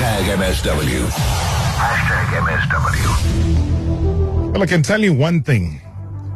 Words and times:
Hashtag 0.00 0.32
MSW. 0.38 1.04
Hashtag 1.76 2.32
MSW. 2.40 3.12
Well, 4.50 4.62
I 4.62 4.66
can 4.66 4.82
tell 4.82 5.02
you 5.02 5.12
one 5.12 5.42
thing. 5.42 5.82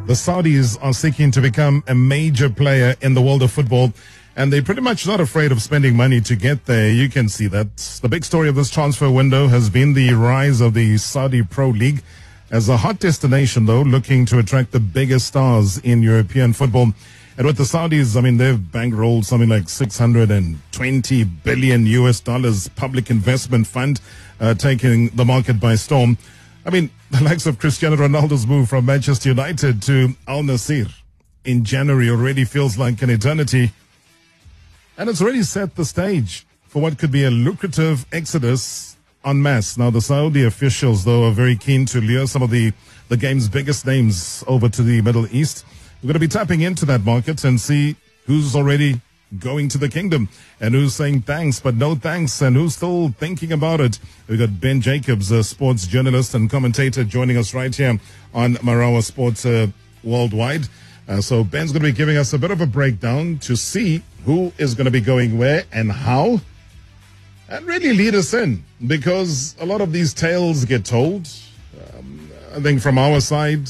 The 0.05 0.13
Saudis 0.13 0.77
are 0.83 0.93
seeking 0.93 1.31
to 1.31 1.41
become 1.41 1.83
a 1.87 1.95
major 1.95 2.47
player 2.47 2.93
in 3.01 3.15
the 3.15 3.23
world 3.23 3.41
of 3.41 3.51
football, 3.51 3.91
and 4.35 4.53
they're 4.53 4.61
pretty 4.61 4.81
much 4.81 5.07
not 5.07 5.19
afraid 5.19 5.51
of 5.51 5.63
spending 5.63 5.95
money 5.95 6.21
to 6.21 6.35
get 6.35 6.67
there. 6.67 6.91
You 6.91 7.09
can 7.09 7.27
see 7.27 7.47
that. 7.47 7.75
The 8.03 8.07
big 8.07 8.23
story 8.23 8.49
of 8.49 8.55
this 8.55 8.69
transfer 8.69 9.09
window 9.09 9.47
has 9.47 9.71
been 9.71 9.95
the 9.95 10.13
rise 10.13 10.61
of 10.61 10.75
the 10.75 10.99
Saudi 10.99 11.41
Pro 11.41 11.69
League 11.69 12.03
as 12.51 12.69
a 12.69 12.77
hot 12.77 12.99
destination, 12.99 13.65
though, 13.65 13.81
looking 13.81 14.27
to 14.27 14.37
attract 14.37 14.73
the 14.73 14.79
biggest 14.79 15.25
stars 15.25 15.79
in 15.79 16.03
European 16.03 16.53
football. 16.53 16.93
And 17.37 17.45
with 17.45 17.57
the 17.57 17.63
Saudis, 17.63 18.15
I 18.15 18.21
mean, 18.21 18.37
they've 18.37 18.57
bankrolled 18.57 19.25
something 19.25 19.49
like 19.49 19.67
620 19.67 21.23
billion 21.23 21.85
US 21.85 22.21
dollars 22.21 22.69
public 22.69 23.09
investment 23.09 23.67
fund, 23.67 23.99
uh, 24.39 24.53
taking 24.53 25.09
the 25.09 25.25
market 25.25 25.59
by 25.59 25.75
storm. 25.75 26.17
I 26.65 26.69
mean, 26.69 26.89
the 27.11 27.23
likes 27.23 27.45
of 27.45 27.59
Cristiano 27.59 27.97
Ronaldo's 27.97 28.47
move 28.47 28.69
from 28.69 28.85
Manchester 28.85 29.29
United 29.29 29.81
to 29.83 30.15
Al 30.27 30.43
Nassr 30.43 30.91
in 31.43 31.63
January 31.63 32.09
already 32.09 32.45
feels 32.45 32.77
like 32.77 33.01
an 33.01 33.09
eternity. 33.09 33.71
And 34.97 35.09
it's 35.09 35.21
already 35.21 35.43
set 35.43 35.75
the 35.75 35.85
stage 35.85 36.45
for 36.67 36.81
what 36.81 36.97
could 36.97 37.11
be 37.11 37.25
a 37.25 37.31
lucrative 37.31 38.05
exodus 38.11 38.95
en 39.25 39.41
masse. 39.41 39.77
Now, 39.77 39.89
the 39.89 40.01
Saudi 40.01 40.43
officials, 40.45 41.03
though, 41.03 41.27
are 41.27 41.31
very 41.31 41.55
keen 41.55 41.85
to 41.87 41.99
lure 41.99 42.27
some 42.27 42.41
of 42.41 42.49
the, 42.49 42.71
the 43.09 43.17
game's 43.17 43.49
biggest 43.49 43.85
names 43.85 44.43
over 44.47 44.69
to 44.69 44.83
the 44.83 45.01
Middle 45.01 45.27
East. 45.35 45.65
We're 46.05 46.13
going 46.13 46.21
to 46.21 46.27
be 46.27 46.39
tapping 46.39 46.61
into 46.61 46.85
that 46.85 47.03
market 47.03 47.43
and 47.45 47.59
see 47.59 47.95
who's 48.27 48.55
already 48.55 49.01
going 49.39 49.69
to 49.69 49.79
the 49.79 49.89
kingdom 49.89 50.29
and 50.59 50.75
who's 50.75 50.93
saying 50.93 51.23
thanks, 51.23 51.59
but 51.59 51.73
no 51.73 51.95
thanks, 51.95 52.43
and 52.43 52.55
who's 52.55 52.75
still 52.75 53.09
thinking 53.09 53.51
about 53.51 53.81
it. 53.81 53.97
We've 54.27 54.37
got 54.37 54.61
Ben 54.61 54.81
Jacobs, 54.81 55.31
a 55.31 55.43
sports 55.43 55.87
journalist 55.87 56.35
and 56.35 56.47
commentator, 56.47 57.03
joining 57.03 57.37
us 57.37 57.55
right 57.55 57.75
here 57.75 57.99
on 58.35 58.53
Marawa 58.57 59.01
Sports 59.01 59.47
uh, 59.47 59.65
Worldwide. 60.03 60.67
Uh, 61.07 61.21
so 61.21 61.43
Ben's 61.43 61.71
going 61.71 61.81
to 61.81 61.91
be 61.91 61.97
giving 61.97 62.17
us 62.17 62.33
a 62.33 62.37
bit 62.37 62.51
of 62.51 62.61
a 62.61 62.67
breakdown 62.67 63.39
to 63.39 63.55
see 63.57 64.03
who 64.25 64.53
is 64.59 64.75
going 64.75 64.85
to 64.85 64.91
be 64.91 65.01
going 65.01 65.39
where 65.39 65.63
and 65.73 65.91
how, 65.91 66.39
and 67.49 67.65
really 67.65 67.93
lead 67.93 68.13
us 68.13 68.31
in 68.35 68.63
because 68.85 69.55
a 69.59 69.65
lot 69.65 69.81
of 69.81 69.91
these 69.91 70.13
tales 70.13 70.65
get 70.65 70.85
told. 70.85 71.27
Um, 71.97 72.29
I 72.55 72.61
think 72.61 72.79
from 72.79 72.99
our 72.99 73.19
side, 73.21 73.67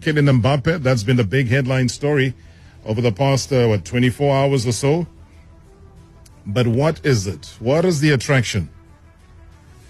Kylian 0.00 0.40
Mbappe. 0.40 0.82
That's 0.82 1.02
been 1.02 1.16
the 1.16 1.24
big 1.24 1.48
headline 1.48 1.88
story 1.88 2.34
over 2.84 3.00
the 3.00 3.12
past, 3.12 3.52
uh, 3.52 3.66
what, 3.66 3.84
24 3.84 4.34
hours 4.34 4.66
or 4.66 4.72
so. 4.72 5.06
But 6.46 6.66
what 6.66 7.04
is 7.04 7.26
it? 7.26 7.54
What 7.58 7.84
is 7.84 8.00
the 8.00 8.10
attraction? 8.10 8.68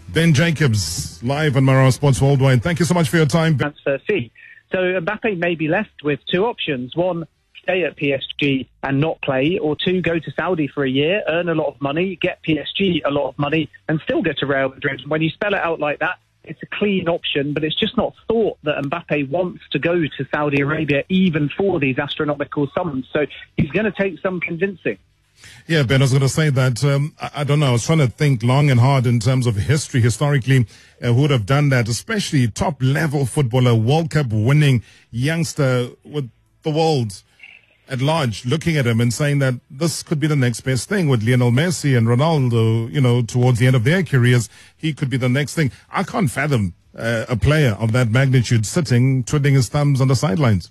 Ben 0.08 0.32
Jacobs, 0.32 1.22
live 1.24 1.56
on 1.56 1.64
Marawa 1.64 1.92
Sports 1.92 2.20
Worldwide. 2.20 2.62
Thank 2.62 2.78
you 2.78 2.84
so 2.84 2.94
much 2.94 3.08
for 3.08 3.16
your 3.16 3.26
time. 3.26 3.58
Transfer 3.58 3.98
fee. 4.06 4.30
So 4.70 4.78
Mbappe 4.78 5.36
may 5.38 5.56
be 5.56 5.66
left 5.66 6.04
with 6.04 6.20
two 6.30 6.44
options. 6.44 6.94
One, 6.94 7.26
stay 7.64 7.82
at 7.84 7.96
PSG 7.96 8.68
and 8.82 9.00
not 9.00 9.20
play, 9.22 9.58
or 9.58 9.76
two, 9.76 10.02
go 10.02 10.18
to 10.18 10.30
Saudi 10.32 10.68
for 10.68 10.84
a 10.84 10.90
year, 10.90 11.22
earn 11.26 11.48
a 11.48 11.54
lot 11.54 11.68
of 11.68 11.80
money, 11.80 12.16
get 12.20 12.38
PSG 12.44 13.00
a 13.04 13.10
lot 13.10 13.28
of 13.28 13.38
money, 13.38 13.68
and 13.88 14.00
still 14.04 14.22
get 14.22 14.38
to 14.38 14.46
Real 14.46 14.68
Madrid. 14.68 15.02
When 15.08 15.22
you 15.22 15.30
spell 15.30 15.54
it 15.54 15.60
out 15.60 15.80
like 15.80 15.98
that, 15.98 16.18
it's 16.44 16.62
a 16.62 16.66
clean 16.66 17.08
option, 17.08 17.52
but 17.54 17.64
it's 17.64 17.74
just 17.74 17.96
not 17.96 18.14
thought 18.28 18.58
that 18.64 18.82
Mbappe 18.84 19.28
wants 19.28 19.62
to 19.72 19.78
go 19.78 19.94
to 19.94 20.26
Saudi 20.32 20.60
Arabia 20.60 21.04
even 21.08 21.48
for 21.48 21.80
these 21.80 21.98
astronomical 21.98 22.68
sums. 22.76 23.06
So 23.12 23.26
he's 23.56 23.70
going 23.70 23.84
to 23.84 23.92
take 23.92 24.20
some 24.20 24.40
convincing. 24.40 24.98
Yeah, 25.66 25.82
Ben, 25.82 26.00
I 26.00 26.04
was 26.04 26.12
going 26.12 26.22
to 26.22 26.28
say 26.28 26.50
that. 26.50 26.84
Um, 26.84 27.14
I, 27.20 27.30
I, 27.36 27.44
don't 27.44 27.60
know. 27.60 27.68
I 27.68 27.72
was 27.72 27.84
trying 27.84 27.98
to 27.98 28.06
think 28.06 28.42
long 28.42 28.70
and 28.70 28.78
hard 28.80 29.06
in 29.06 29.20
terms 29.20 29.46
of 29.46 29.56
history. 29.56 30.00
Historically, 30.00 30.66
uh, 31.02 31.12
who 31.12 31.22
would 31.22 31.30
have 31.30 31.46
done 31.46 31.70
that? 31.70 31.88
Especially 31.88 32.46
top 32.48 32.76
level 32.80 33.26
footballer, 33.26 33.74
World 33.74 34.10
Cup 34.10 34.26
winning 34.30 34.82
youngster 35.10 35.88
with 36.04 36.30
the 36.62 36.70
world 36.70 37.22
at 37.88 38.00
large 38.00 38.44
looking 38.46 38.76
at 38.76 38.86
him 38.86 39.00
and 39.00 39.12
saying 39.12 39.38
that 39.40 39.54
this 39.70 40.02
could 40.02 40.20
be 40.20 40.26
the 40.26 40.36
next 40.36 40.62
best 40.62 40.88
thing 40.88 41.08
with 41.08 41.22
Lionel 41.22 41.50
Messi 41.50 41.96
and 41.96 42.06
Ronaldo, 42.06 42.90
you 42.92 43.00
know, 43.00 43.22
towards 43.22 43.58
the 43.58 43.66
end 43.66 43.76
of 43.76 43.84
their 43.84 44.02
careers, 44.02 44.48
he 44.76 44.92
could 44.92 45.10
be 45.10 45.16
the 45.16 45.28
next 45.28 45.54
thing. 45.54 45.70
I 45.90 46.02
can't 46.02 46.30
fathom 46.30 46.74
uh, 46.96 47.26
a 47.28 47.36
player 47.36 47.72
of 47.72 47.92
that 47.92 48.10
magnitude 48.10 48.66
sitting, 48.66 49.24
twiddling 49.24 49.54
his 49.54 49.68
thumbs 49.68 50.00
on 50.00 50.08
the 50.08 50.16
sidelines. 50.16 50.70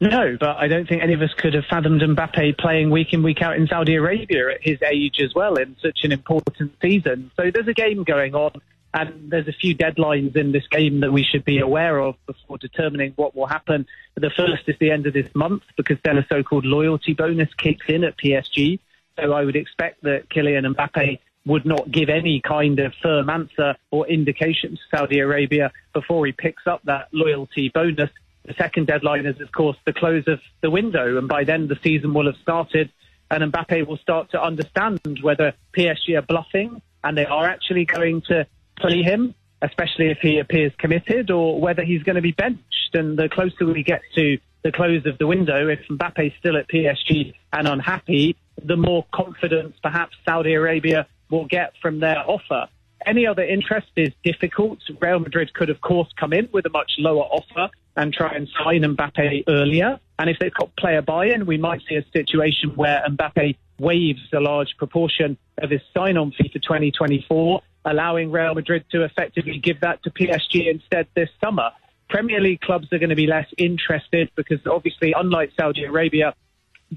No, 0.00 0.36
but 0.38 0.56
I 0.56 0.66
don't 0.66 0.88
think 0.88 1.02
any 1.02 1.14
of 1.14 1.22
us 1.22 1.32
could 1.38 1.54
have 1.54 1.64
fathomed 1.70 2.02
Mbappe 2.02 2.58
playing 2.58 2.90
week 2.90 3.12
in, 3.12 3.22
week 3.22 3.40
out 3.40 3.56
in 3.56 3.66
Saudi 3.66 3.94
Arabia 3.94 4.50
at 4.50 4.58
his 4.60 4.78
age 4.82 5.20
as 5.20 5.34
well 5.34 5.54
in 5.54 5.76
such 5.80 6.00
an 6.02 6.12
important 6.12 6.72
season. 6.82 7.30
So 7.36 7.50
there's 7.50 7.68
a 7.68 7.72
game 7.72 8.02
going 8.04 8.34
on. 8.34 8.60
And 8.94 9.28
there's 9.28 9.48
a 9.48 9.52
few 9.52 9.76
deadlines 9.76 10.36
in 10.36 10.52
this 10.52 10.68
game 10.68 11.00
that 11.00 11.12
we 11.12 11.24
should 11.24 11.44
be 11.44 11.58
aware 11.58 11.98
of 11.98 12.14
before 12.26 12.58
determining 12.58 13.12
what 13.16 13.34
will 13.34 13.48
happen. 13.48 13.86
The 14.14 14.30
first 14.30 14.68
is 14.68 14.76
the 14.78 14.92
end 14.92 15.08
of 15.08 15.12
this 15.12 15.34
month 15.34 15.64
because 15.76 15.98
then 16.04 16.16
a 16.16 16.24
so-called 16.28 16.64
loyalty 16.64 17.12
bonus 17.12 17.52
kicks 17.54 17.86
in 17.88 18.04
at 18.04 18.16
PSG. 18.16 18.78
So 19.18 19.32
I 19.32 19.44
would 19.44 19.56
expect 19.56 20.04
that 20.04 20.28
Kylian 20.28 20.76
Mbappe 20.76 21.18
would 21.44 21.66
not 21.66 21.90
give 21.90 22.08
any 22.08 22.40
kind 22.40 22.78
of 22.78 22.94
firm 23.02 23.30
answer 23.30 23.74
or 23.90 24.06
indication 24.06 24.76
to 24.76 24.96
Saudi 24.96 25.18
Arabia 25.18 25.72
before 25.92 26.24
he 26.24 26.30
picks 26.32 26.64
up 26.68 26.80
that 26.84 27.08
loyalty 27.10 27.70
bonus. 27.70 28.10
The 28.44 28.54
second 28.54 28.86
deadline 28.86 29.26
is, 29.26 29.40
of 29.40 29.50
course, 29.50 29.76
the 29.84 29.92
close 29.92 30.28
of 30.28 30.40
the 30.60 30.70
window. 30.70 31.18
And 31.18 31.26
by 31.26 31.42
then 31.42 31.66
the 31.66 31.78
season 31.82 32.14
will 32.14 32.26
have 32.26 32.36
started 32.42 32.92
and 33.28 33.52
Mbappe 33.52 33.88
will 33.88 33.96
start 33.96 34.30
to 34.30 34.40
understand 34.40 35.00
whether 35.20 35.52
PSG 35.76 36.16
are 36.16 36.22
bluffing 36.22 36.80
and 37.02 37.18
they 37.18 37.26
are 37.26 37.46
actually 37.46 37.86
going 37.86 38.22
to 38.28 38.46
play 38.76 39.02
him, 39.02 39.34
especially 39.62 40.10
if 40.10 40.18
he 40.20 40.38
appears 40.38 40.72
committed, 40.78 41.30
or 41.30 41.60
whether 41.60 41.84
he's 41.84 42.02
going 42.02 42.16
to 42.16 42.22
be 42.22 42.32
benched. 42.32 42.94
And 42.94 43.18
the 43.18 43.28
closer 43.28 43.66
we 43.66 43.82
get 43.82 44.02
to 44.14 44.38
the 44.62 44.72
close 44.72 45.04
of 45.06 45.18
the 45.18 45.26
window, 45.26 45.68
if 45.68 45.80
Mbappe's 45.90 46.34
still 46.38 46.56
at 46.56 46.68
PSG 46.68 47.34
and 47.52 47.68
unhappy, 47.68 48.36
the 48.62 48.76
more 48.76 49.04
confidence 49.12 49.74
perhaps 49.82 50.16
Saudi 50.24 50.54
Arabia 50.54 51.06
will 51.30 51.46
get 51.46 51.72
from 51.82 52.00
their 52.00 52.18
offer. 52.18 52.68
Any 53.06 53.26
other 53.26 53.42
interest 53.42 53.88
is 53.96 54.10
difficult. 54.22 54.78
Real 55.00 55.18
Madrid 55.18 55.52
could, 55.52 55.68
of 55.68 55.80
course, 55.80 56.08
come 56.18 56.32
in 56.32 56.48
with 56.52 56.64
a 56.64 56.70
much 56.70 56.92
lower 56.98 57.24
offer 57.24 57.70
and 57.96 58.12
try 58.12 58.34
and 58.34 58.48
sign 58.62 58.82
Mbappe 58.82 59.44
earlier. 59.48 60.00
And 60.18 60.30
if 60.30 60.38
they've 60.38 60.54
got 60.54 60.74
player 60.76 61.02
buy-in, 61.02 61.44
we 61.46 61.58
might 61.58 61.82
see 61.88 61.96
a 61.96 62.04
situation 62.12 62.70
where 62.76 63.04
Mbappe 63.08 63.56
waives 63.78 64.20
a 64.32 64.40
large 64.40 64.74
proportion 64.78 65.36
of 65.58 65.70
his 65.70 65.80
sign-on 65.94 66.32
fee 66.32 66.48
for 66.52 66.60
2024 66.60 67.60
allowing 67.84 68.30
Real 68.30 68.54
Madrid 68.54 68.84
to 68.92 69.02
effectively 69.02 69.58
give 69.58 69.80
that 69.80 70.02
to 70.04 70.10
PSG 70.10 70.70
instead 70.70 71.06
this 71.14 71.28
summer. 71.42 71.70
Premier 72.08 72.40
League 72.40 72.60
clubs 72.60 72.92
are 72.92 72.98
going 72.98 73.10
to 73.10 73.16
be 73.16 73.26
less 73.26 73.48
interested 73.58 74.30
because 74.36 74.60
obviously, 74.66 75.14
unlike 75.16 75.52
Saudi 75.58 75.84
Arabia, 75.84 76.34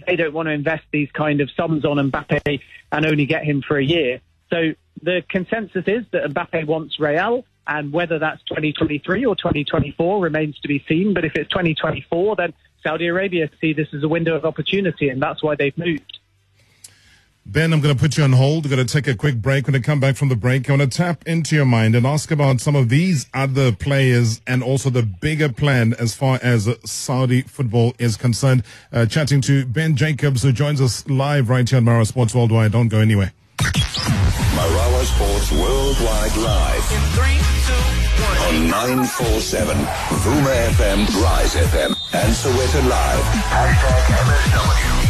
they 0.06 0.16
don't 0.16 0.34
want 0.34 0.48
to 0.48 0.52
invest 0.52 0.84
these 0.92 1.10
kind 1.12 1.42
of 1.42 1.50
sums 1.52 1.86
on 1.86 1.98
Mbappe 2.12 2.60
and 2.92 3.06
only 3.06 3.26
get 3.26 3.44
him 3.44 3.62
for 3.62 3.78
a 3.78 3.84
year. 3.84 4.22
So 4.50 4.74
the 5.02 5.24
consensus 5.28 5.84
is 5.88 6.06
that 6.12 6.32
Mbappe 6.32 6.66
wants 6.66 7.00
Real, 7.00 7.46
and 7.68 7.92
whether 7.92 8.20
that's 8.20 8.42
2023 8.44 9.26
or 9.26 9.36
2024 9.36 10.22
remains 10.22 10.58
to 10.60 10.68
be 10.68 10.84
seen. 10.88 11.14
But 11.14 11.26
if 11.26 11.36
it's 11.36 11.50
2024, 11.50 12.36
then 12.38 12.54
Saudi 12.82 13.08
Arabia 13.08 13.50
see 13.60 13.74
this 13.74 13.88
as 13.94 14.04
a 14.04 14.08
window 14.08 14.36
of 14.36 14.46
opportunity, 14.46 15.10
and 15.10 15.22
that's 15.22 15.44
why 15.44 15.56
they've 15.56 15.78
moved. 15.78 16.17
Ben, 17.50 17.72
I'm 17.72 17.80
going 17.80 17.96
to 17.96 18.00
put 18.00 18.18
you 18.18 18.26
on 18.26 18.34
hold. 18.34 18.66
We're 18.66 18.76
going 18.76 18.86
to 18.86 18.94
take 18.94 19.08
a 19.08 19.16
quick 19.16 19.38
break. 19.42 19.68
When 19.68 19.76
I 19.76 19.80
come 19.80 20.02
back 20.02 20.18
from 20.18 20.28
the 20.28 20.36
break, 20.36 20.70
I 20.70 20.74
want 20.76 20.92
to 20.92 20.98
tap 20.98 21.26
into 21.26 21.56
your 21.56 21.64
mind 21.64 21.96
and 21.96 22.06
ask 22.06 22.30
about 22.30 22.60
some 22.60 22.76
of 22.76 22.90
these 22.90 23.26
other 23.34 23.72
players 23.72 24.42
and 24.46 24.62
also 24.62 24.90
the 24.90 25.04
bigger 25.04 25.48
plan 25.48 25.94
as 25.94 26.14
far 26.14 26.40
as 26.44 26.68
Saudi 26.84 27.44
football 27.44 27.94
is 28.00 28.18
concerned. 28.18 28.64
Uh, 28.92 29.06
chatting 29.06 29.40
to 29.42 29.66
Ben 29.66 29.96
Jacobs, 29.96 30.44
who 30.44 30.52
joins 30.52 30.82
us 30.82 31.08
live 31.08 31.50
right 31.50 31.68
here 31.70 31.78
on 31.78 31.86
Marawa 31.86 32.06
Sports 32.06 32.36
Worldwide. 32.36 32.74
Don't 32.74 32.90
go 32.90 33.00
anywhere. 33.00 33.32
Marawa 33.60 35.06
Sports 35.06 35.50
Worldwide 35.54 36.36
Live. 36.36 36.92
In 36.92 37.02
three, 37.16 37.40
two, 37.66 38.24
one. 38.24 38.38
On 38.56 38.70
947, 38.70 39.78
Vuma 39.78 40.52
FM, 40.76 41.24
Rise 41.24 41.56
FM, 41.56 41.96
and 42.14 42.34
Sowetan 42.36 42.90
Live. 42.90 43.24
Hashtag 43.24 44.04
MSW. 44.18 45.07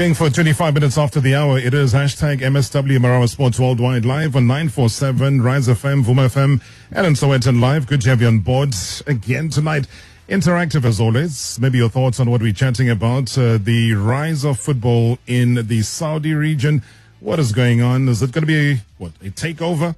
For 0.00 0.30
25 0.30 0.72
minutes 0.72 0.96
after 0.96 1.20
the 1.20 1.34
hour. 1.34 1.58
It 1.58 1.74
is 1.74 1.92
hashtag 1.92 2.40
MSW 2.40 2.96
Marawa 2.96 3.28
Sports 3.28 3.60
Worldwide 3.60 4.06
live 4.06 4.34
on 4.34 4.46
947 4.46 5.42
Rise 5.42 5.68
FM, 5.68 6.02
Vuma 6.02 6.24
FM, 6.24 6.52
in 6.90 7.12
Sowetan 7.12 7.60
Live. 7.60 7.86
Good 7.86 8.00
to 8.00 8.08
have 8.08 8.22
you 8.22 8.28
on 8.28 8.38
board 8.38 8.74
again 9.06 9.50
tonight. 9.50 9.86
Interactive 10.26 10.86
as 10.86 11.00
always. 11.00 11.60
Maybe 11.60 11.76
your 11.76 11.90
thoughts 11.90 12.18
on 12.18 12.30
what 12.30 12.40
we're 12.40 12.54
chatting 12.54 12.88
about. 12.88 13.36
Uh, 13.36 13.58
the 13.58 13.92
rise 13.92 14.42
of 14.42 14.58
football 14.58 15.18
in 15.26 15.66
the 15.66 15.82
Saudi 15.82 16.32
region. 16.32 16.82
What 17.20 17.38
is 17.38 17.52
going 17.52 17.82
on? 17.82 18.08
Is 18.08 18.22
it 18.22 18.32
going 18.32 18.46
to 18.46 18.46
be, 18.46 18.80
what, 18.96 19.12
a 19.20 19.28
takeover? 19.28 19.96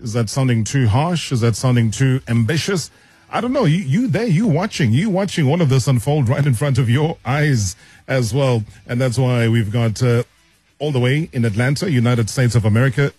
Is 0.00 0.14
that 0.14 0.28
sounding 0.28 0.64
too 0.64 0.88
harsh? 0.88 1.30
Is 1.30 1.42
that 1.42 1.54
sounding 1.54 1.92
too 1.92 2.20
ambitious? 2.26 2.90
I 3.30 3.40
don't 3.40 3.52
know. 3.52 3.66
You, 3.66 3.78
you 3.78 4.08
there, 4.08 4.26
you 4.26 4.46
watching, 4.46 4.92
you 4.92 5.10
watching 5.10 5.46
all 5.46 5.60
of 5.60 5.68
this 5.68 5.86
unfold 5.86 6.28
right 6.28 6.44
in 6.46 6.54
front 6.54 6.78
of 6.78 6.88
your 6.88 7.18
eyes 7.24 7.76
as 8.06 8.32
well. 8.32 8.64
And 8.86 9.00
that's 9.00 9.18
why 9.18 9.48
we've 9.48 9.70
got 9.70 10.02
uh, 10.02 10.22
all 10.78 10.92
the 10.92 10.98
way 10.98 11.28
in 11.32 11.44
Atlanta, 11.44 11.90
United 11.90 12.30
States 12.30 12.54
of 12.54 12.64
America, 12.64 13.12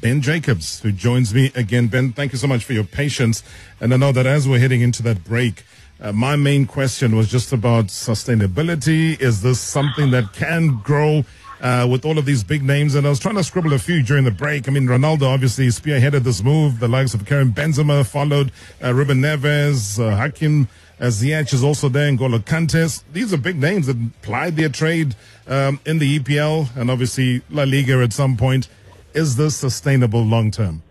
Ben 0.00 0.22
Jacobs, 0.22 0.80
who 0.80 0.92
joins 0.92 1.34
me 1.34 1.52
again. 1.54 1.88
Ben, 1.88 2.12
thank 2.12 2.32
you 2.32 2.38
so 2.38 2.46
much 2.46 2.64
for 2.64 2.72
your 2.72 2.84
patience. 2.84 3.42
And 3.80 3.92
I 3.92 3.96
know 3.98 4.12
that 4.12 4.26
as 4.26 4.48
we're 4.48 4.60
heading 4.60 4.80
into 4.80 5.02
that 5.02 5.24
break, 5.24 5.64
uh, 6.00 6.12
my 6.12 6.36
main 6.36 6.66
question 6.66 7.14
was 7.14 7.30
just 7.30 7.52
about 7.52 7.86
sustainability. 7.86 9.20
Is 9.20 9.42
this 9.42 9.60
something 9.60 10.10
that 10.12 10.32
can 10.32 10.80
grow? 10.82 11.24
Uh, 11.62 11.86
with 11.88 12.04
all 12.04 12.18
of 12.18 12.24
these 12.24 12.42
big 12.42 12.60
names. 12.60 12.96
And 12.96 13.06
I 13.06 13.10
was 13.10 13.20
trying 13.20 13.36
to 13.36 13.44
scribble 13.44 13.72
a 13.72 13.78
few 13.78 14.02
during 14.02 14.24
the 14.24 14.32
break. 14.32 14.66
I 14.66 14.72
mean, 14.72 14.88
Ronaldo 14.88 15.28
obviously 15.32 15.68
spearheaded 15.68 16.24
this 16.24 16.42
move. 16.42 16.80
The 16.80 16.88
likes 16.88 17.14
of 17.14 17.24
Karim 17.24 17.52
Benzema 17.52 18.04
followed, 18.04 18.50
uh, 18.82 18.92
Ruben 18.92 19.20
Neves, 19.20 20.04
uh, 20.04 20.16
Hakim 20.16 20.66
uh, 20.98 21.04
Ziyech 21.04 21.52
is 21.52 21.62
also 21.62 21.88
there, 21.88 22.10
N'Golo 22.10 22.40
Kanté. 22.40 23.02
These 23.12 23.32
are 23.32 23.36
big 23.36 23.60
names 23.60 23.86
that 23.86 24.22
plied 24.22 24.56
their 24.56 24.70
trade 24.70 25.14
um, 25.46 25.78
in 25.86 25.98
the 25.98 26.18
EPL 26.18 26.76
and 26.76 26.90
obviously 26.90 27.42
La 27.48 27.62
Liga 27.62 28.02
at 28.02 28.12
some 28.12 28.36
point. 28.36 28.68
Is 29.14 29.36
this 29.36 29.56
sustainable 29.56 30.24
long 30.24 30.50
term? 30.50 30.82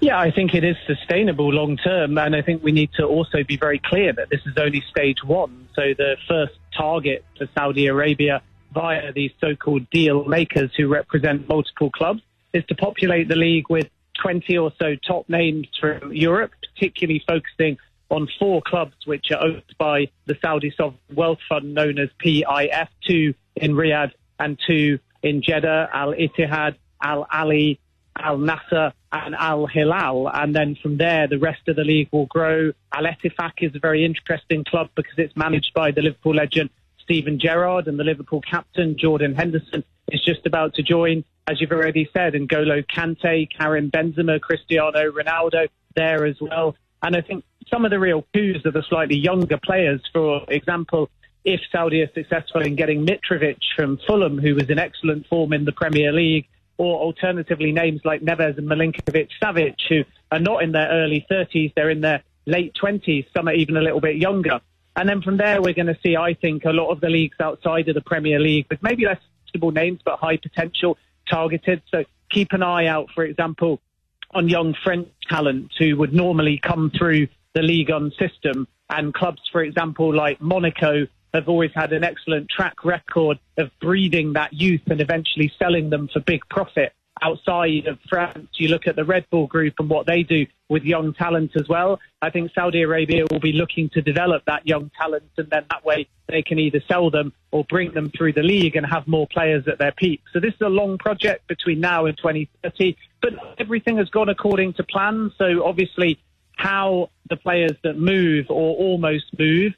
Yeah, 0.00 0.18
I 0.18 0.30
think 0.30 0.54
it 0.54 0.64
is 0.64 0.76
sustainable 0.86 1.52
long 1.52 1.76
term, 1.76 2.16
and 2.16 2.34
I 2.34 2.40
think 2.40 2.62
we 2.62 2.72
need 2.72 2.90
to 2.94 3.04
also 3.04 3.44
be 3.44 3.58
very 3.58 3.78
clear 3.78 4.14
that 4.14 4.30
this 4.30 4.40
is 4.46 4.54
only 4.56 4.82
stage 4.90 5.22
one. 5.22 5.68
So 5.74 5.82
the 5.96 6.16
first 6.26 6.54
target 6.74 7.22
for 7.36 7.46
Saudi 7.54 7.86
Arabia 7.86 8.40
via 8.72 9.12
these 9.12 9.32
so-called 9.40 9.90
deal 9.90 10.24
makers 10.24 10.70
who 10.74 10.88
represent 10.88 11.48
multiple 11.48 11.90
clubs 11.90 12.22
is 12.54 12.64
to 12.66 12.74
populate 12.74 13.28
the 13.28 13.36
league 13.36 13.68
with 13.68 13.88
20 14.22 14.56
or 14.56 14.72
so 14.78 14.96
top 15.06 15.28
names 15.28 15.68
from 15.78 16.14
Europe, 16.14 16.52
particularly 16.74 17.22
focusing 17.26 17.76
on 18.08 18.26
four 18.38 18.62
clubs 18.62 18.94
which 19.04 19.30
are 19.30 19.44
owned 19.44 19.62
by 19.78 20.08
the 20.24 20.36
Saudi 20.40 20.72
Sovereign 20.76 20.98
Wealth 21.14 21.38
Fund 21.46 21.74
known 21.74 21.98
as 21.98 22.08
PIF, 22.24 22.88
two 23.06 23.34
in 23.54 23.72
Riyadh 23.72 24.12
and 24.38 24.58
two 24.66 24.98
in 25.22 25.42
Jeddah, 25.42 25.90
Al 25.92 26.14
Ittihad, 26.14 26.76
Al 27.02 27.26
Ahli, 27.32 27.78
Al 28.20 28.38
Nassr, 28.38 28.92
and 29.12 29.34
Al 29.34 29.66
Hilal. 29.66 30.30
And 30.32 30.54
then 30.54 30.76
from 30.82 30.96
there, 30.98 31.26
the 31.26 31.38
rest 31.38 31.66
of 31.68 31.76
the 31.76 31.84
league 31.84 32.08
will 32.12 32.26
grow. 32.26 32.72
Al 32.92 33.04
Ettifaq 33.04 33.52
is 33.58 33.74
a 33.74 33.78
very 33.78 34.04
interesting 34.04 34.64
club 34.64 34.90
because 34.94 35.14
it's 35.18 35.36
managed 35.36 35.72
by 35.74 35.90
the 35.90 36.02
Liverpool 36.02 36.34
legend 36.34 36.70
Steven 37.02 37.40
Gerrard 37.40 37.88
and 37.88 37.98
the 37.98 38.04
Liverpool 38.04 38.40
captain 38.48 38.96
Jordan 38.96 39.34
Henderson 39.34 39.82
is 40.12 40.22
just 40.24 40.46
about 40.46 40.74
to 40.74 40.82
join, 40.82 41.24
as 41.48 41.60
you've 41.60 41.72
already 41.72 42.08
said, 42.12 42.34
N'Golo 42.34 42.84
Kante, 42.86 43.48
Karim 43.50 43.90
Benzema, 43.90 44.40
Cristiano 44.40 45.10
Ronaldo 45.10 45.68
there 45.96 46.24
as 46.24 46.36
well. 46.40 46.76
And 47.02 47.16
I 47.16 47.20
think 47.20 47.44
some 47.68 47.84
of 47.84 47.90
the 47.90 47.98
real 47.98 48.24
coups 48.32 48.64
are 48.64 48.70
the 48.70 48.84
slightly 48.88 49.16
younger 49.16 49.58
players. 49.58 50.00
For 50.12 50.44
example, 50.48 51.10
if 51.44 51.60
Saudi 51.72 52.02
are 52.02 52.12
successful 52.12 52.60
in 52.60 52.76
getting 52.76 53.06
Mitrovic 53.06 53.58
from 53.74 53.98
Fulham, 54.06 54.38
who 54.38 54.54
was 54.54 54.68
in 54.68 54.78
excellent 54.78 55.26
form 55.26 55.52
in 55.52 55.64
the 55.64 55.72
Premier 55.72 56.12
League, 56.12 56.46
or 56.80 56.98
alternatively 56.98 57.72
names 57.72 58.00
like 58.06 58.22
Neves 58.22 58.56
and 58.56 58.66
Milinkovic 58.66 59.28
Savic, 59.42 59.76
who 59.86 60.02
are 60.32 60.38
not 60.38 60.62
in 60.62 60.72
their 60.72 60.88
early 60.88 61.26
30s, 61.30 61.74
they're 61.76 61.90
in 61.90 62.00
their 62.00 62.22
late 62.46 62.74
20s, 62.82 63.26
some 63.36 63.48
are 63.48 63.52
even 63.52 63.76
a 63.76 63.82
little 63.82 64.00
bit 64.00 64.16
younger. 64.16 64.60
And 64.96 65.06
then 65.06 65.20
from 65.20 65.36
there, 65.36 65.60
we're 65.60 65.74
going 65.74 65.94
to 65.94 65.98
see, 66.02 66.16
I 66.16 66.32
think, 66.32 66.64
a 66.64 66.70
lot 66.70 66.88
of 66.88 67.02
the 67.02 67.10
leagues 67.10 67.36
outside 67.38 67.90
of 67.90 67.94
the 67.94 68.00
Premier 68.00 68.40
League 68.40 68.64
with 68.70 68.82
maybe 68.82 69.04
less 69.04 69.20
suitable 69.44 69.72
names, 69.72 70.00
but 70.02 70.18
high 70.20 70.38
potential 70.38 70.96
targeted. 71.28 71.82
So 71.90 72.04
keep 72.30 72.54
an 72.54 72.62
eye 72.62 72.86
out, 72.86 73.10
for 73.14 73.24
example, 73.24 73.82
on 74.30 74.48
young 74.48 74.74
French 74.82 75.08
talent 75.28 75.72
who 75.78 75.98
would 75.98 76.14
normally 76.14 76.58
come 76.62 76.90
through 76.96 77.28
the 77.52 77.60
Ligue 77.60 77.90
1 77.90 78.12
system. 78.18 78.66
And 78.88 79.12
clubs, 79.12 79.42
for 79.52 79.62
example, 79.62 80.14
like 80.14 80.40
Monaco, 80.40 81.08
have 81.34 81.48
always 81.48 81.70
had 81.74 81.92
an 81.92 82.04
excellent 82.04 82.48
track 82.48 82.84
record 82.84 83.38
of 83.56 83.70
breeding 83.80 84.32
that 84.34 84.52
youth 84.52 84.82
and 84.86 85.00
eventually 85.00 85.52
selling 85.58 85.90
them 85.90 86.08
for 86.12 86.20
big 86.20 86.42
profit. 86.48 86.92
Outside 87.22 87.86
of 87.86 87.98
France, 88.08 88.48
you 88.54 88.68
look 88.68 88.86
at 88.86 88.96
the 88.96 89.04
Red 89.04 89.26
Bull 89.30 89.46
Group 89.46 89.74
and 89.78 89.90
what 89.90 90.06
they 90.06 90.22
do 90.22 90.46
with 90.70 90.84
young 90.84 91.12
talent 91.12 91.50
as 91.54 91.68
well. 91.68 92.00
I 92.22 92.30
think 92.30 92.50
Saudi 92.54 92.80
Arabia 92.80 93.24
will 93.30 93.40
be 93.40 93.52
looking 93.52 93.90
to 93.90 94.00
develop 94.00 94.44
that 94.46 94.66
young 94.66 94.90
talent, 94.98 95.24
and 95.36 95.50
then 95.50 95.64
that 95.68 95.84
way 95.84 96.08
they 96.28 96.40
can 96.40 96.58
either 96.58 96.80
sell 96.88 97.10
them 97.10 97.34
or 97.50 97.64
bring 97.64 97.92
them 97.92 98.10
through 98.16 98.32
the 98.32 98.42
league 98.42 98.74
and 98.74 98.86
have 98.86 99.06
more 99.06 99.26
players 99.26 99.68
at 99.68 99.78
their 99.78 99.92
peak. 99.92 100.22
So 100.32 100.40
this 100.40 100.54
is 100.54 100.60
a 100.62 100.70
long 100.70 100.96
project 100.96 101.46
between 101.46 101.80
now 101.80 102.06
and 102.06 102.16
2030, 102.16 102.96
but 103.20 103.34
everything 103.58 103.98
has 103.98 104.08
gone 104.08 104.30
according 104.30 104.74
to 104.74 104.84
plan. 104.84 105.30
So 105.36 105.64
obviously, 105.64 106.18
how 106.56 107.10
the 107.28 107.36
players 107.36 107.76
that 107.84 107.98
move 107.98 108.46
or 108.48 108.76
almost 108.76 109.26
move 109.38 109.74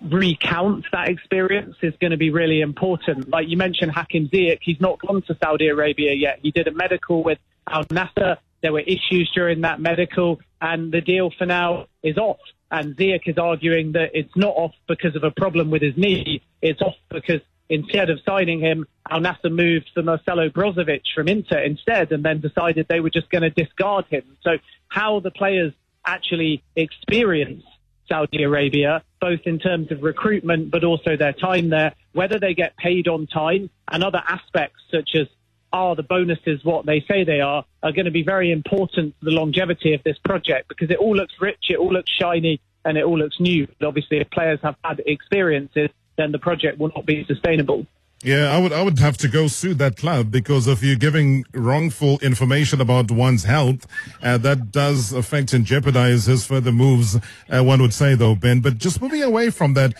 recount 0.00 0.84
that 0.92 1.08
experience 1.08 1.76
is 1.82 1.94
going 2.00 2.10
to 2.10 2.16
be 2.16 2.30
really 2.30 2.60
important. 2.60 3.28
Like 3.28 3.48
you 3.48 3.56
mentioned, 3.56 3.92
Hakim 3.92 4.28
Ziyech, 4.28 4.58
he's 4.62 4.80
not 4.80 5.00
gone 5.00 5.22
to 5.22 5.36
Saudi 5.42 5.68
Arabia 5.68 6.12
yet. 6.12 6.40
He 6.42 6.50
did 6.50 6.68
a 6.68 6.72
medical 6.72 7.22
with 7.22 7.38
Al 7.68 7.84
Nassr. 7.84 8.36
There 8.62 8.72
were 8.72 8.80
issues 8.80 9.30
during 9.34 9.62
that 9.62 9.80
medical, 9.80 10.40
and 10.60 10.92
the 10.92 11.00
deal 11.00 11.30
for 11.36 11.46
now 11.46 11.86
is 12.02 12.18
off. 12.18 12.38
And 12.70 12.96
Ziyech 12.96 13.26
is 13.26 13.38
arguing 13.38 13.92
that 13.92 14.10
it's 14.12 14.36
not 14.36 14.54
off 14.56 14.74
because 14.88 15.14
of 15.16 15.24
a 15.24 15.30
problem 15.30 15.70
with 15.70 15.82
his 15.82 15.96
knee. 15.96 16.42
It's 16.60 16.80
off 16.82 16.96
because 17.08 17.40
instead 17.68 18.10
of 18.10 18.18
signing 18.26 18.60
him, 18.60 18.86
Al 19.08 19.20
Nassr 19.20 19.50
moved 19.50 19.90
for 19.94 20.02
Marcelo 20.02 20.48
Brozovic 20.48 21.02
from 21.14 21.28
Inter 21.28 21.58
instead, 21.58 22.12
and 22.12 22.24
then 22.24 22.40
decided 22.40 22.86
they 22.88 23.00
were 23.00 23.10
just 23.10 23.30
going 23.30 23.42
to 23.42 23.50
discard 23.50 24.06
him. 24.06 24.24
So 24.42 24.58
how 24.88 25.20
the 25.20 25.30
players 25.30 25.72
actually 26.04 26.62
experience 26.74 27.64
Saudi 28.08 28.42
Arabia, 28.42 29.02
both 29.20 29.40
in 29.44 29.58
terms 29.58 29.90
of 29.90 30.02
recruitment, 30.02 30.70
but 30.70 30.84
also 30.84 31.16
their 31.16 31.32
time 31.32 31.70
there, 31.70 31.94
whether 32.12 32.38
they 32.38 32.54
get 32.54 32.76
paid 32.76 33.08
on 33.08 33.26
time 33.26 33.70
and 33.90 34.02
other 34.02 34.22
aspects 34.26 34.80
such 34.90 35.10
as 35.14 35.26
are 35.72 35.94
the 35.94 36.02
bonuses 36.02 36.64
what 36.64 36.86
they 36.86 37.04
say 37.08 37.24
they 37.24 37.40
are, 37.40 37.64
are 37.82 37.92
going 37.92 38.04
to 38.06 38.10
be 38.10 38.22
very 38.22 38.50
important 38.50 39.14
to 39.18 39.24
the 39.24 39.30
longevity 39.30 39.92
of 39.94 40.02
this 40.04 40.16
project 40.24 40.68
because 40.68 40.90
it 40.90 40.98
all 40.98 41.14
looks 41.14 41.34
rich, 41.40 41.66
it 41.68 41.76
all 41.76 41.92
looks 41.92 42.10
shiny, 42.10 42.60
and 42.84 42.96
it 42.96 43.04
all 43.04 43.18
looks 43.18 43.38
new. 43.40 43.66
But 43.78 43.88
obviously, 43.88 44.18
if 44.18 44.30
players 44.30 44.60
have 44.62 44.76
had 44.82 45.02
experiences, 45.04 45.90
then 46.16 46.32
the 46.32 46.38
project 46.38 46.78
will 46.78 46.92
not 46.94 47.04
be 47.04 47.24
sustainable. 47.24 47.86
Yeah, 48.22 48.50
I 48.50 48.58
would 48.58 48.72
I 48.72 48.82
would 48.82 48.98
have 48.98 49.18
to 49.18 49.28
go 49.28 49.46
sue 49.46 49.74
that 49.74 49.96
club 49.96 50.30
because 50.30 50.66
if 50.66 50.82
you're 50.82 50.96
giving 50.96 51.44
wrongful 51.52 52.18
information 52.20 52.80
about 52.80 53.10
one's 53.10 53.44
health, 53.44 53.86
uh, 54.22 54.38
that 54.38 54.72
does 54.72 55.12
affect 55.12 55.52
and 55.52 55.64
jeopardize 55.64 56.24
his 56.24 56.46
further 56.46 56.72
moves. 56.72 57.16
Uh, 57.48 57.62
one 57.62 57.80
would 57.82 57.92
say, 57.92 58.14
though, 58.14 58.34
Ben. 58.34 58.60
But 58.60 58.78
just 58.78 59.02
moving 59.02 59.22
away 59.22 59.50
from 59.50 59.74
that, 59.74 59.94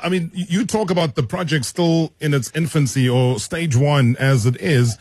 I 0.00 0.08
mean, 0.08 0.30
you 0.32 0.64
talk 0.64 0.90
about 0.90 1.16
the 1.16 1.24
project 1.24 1.64
still 1.64 2.12
in 2.20 2.34
its 2.34 2.52
infancy 2.54 3.08
or 3.08 3.40
stage 3.40 3.74
one 3.74 4.16
as 4.18 4.46
it 4.46 4.60
is, 4.60 4.96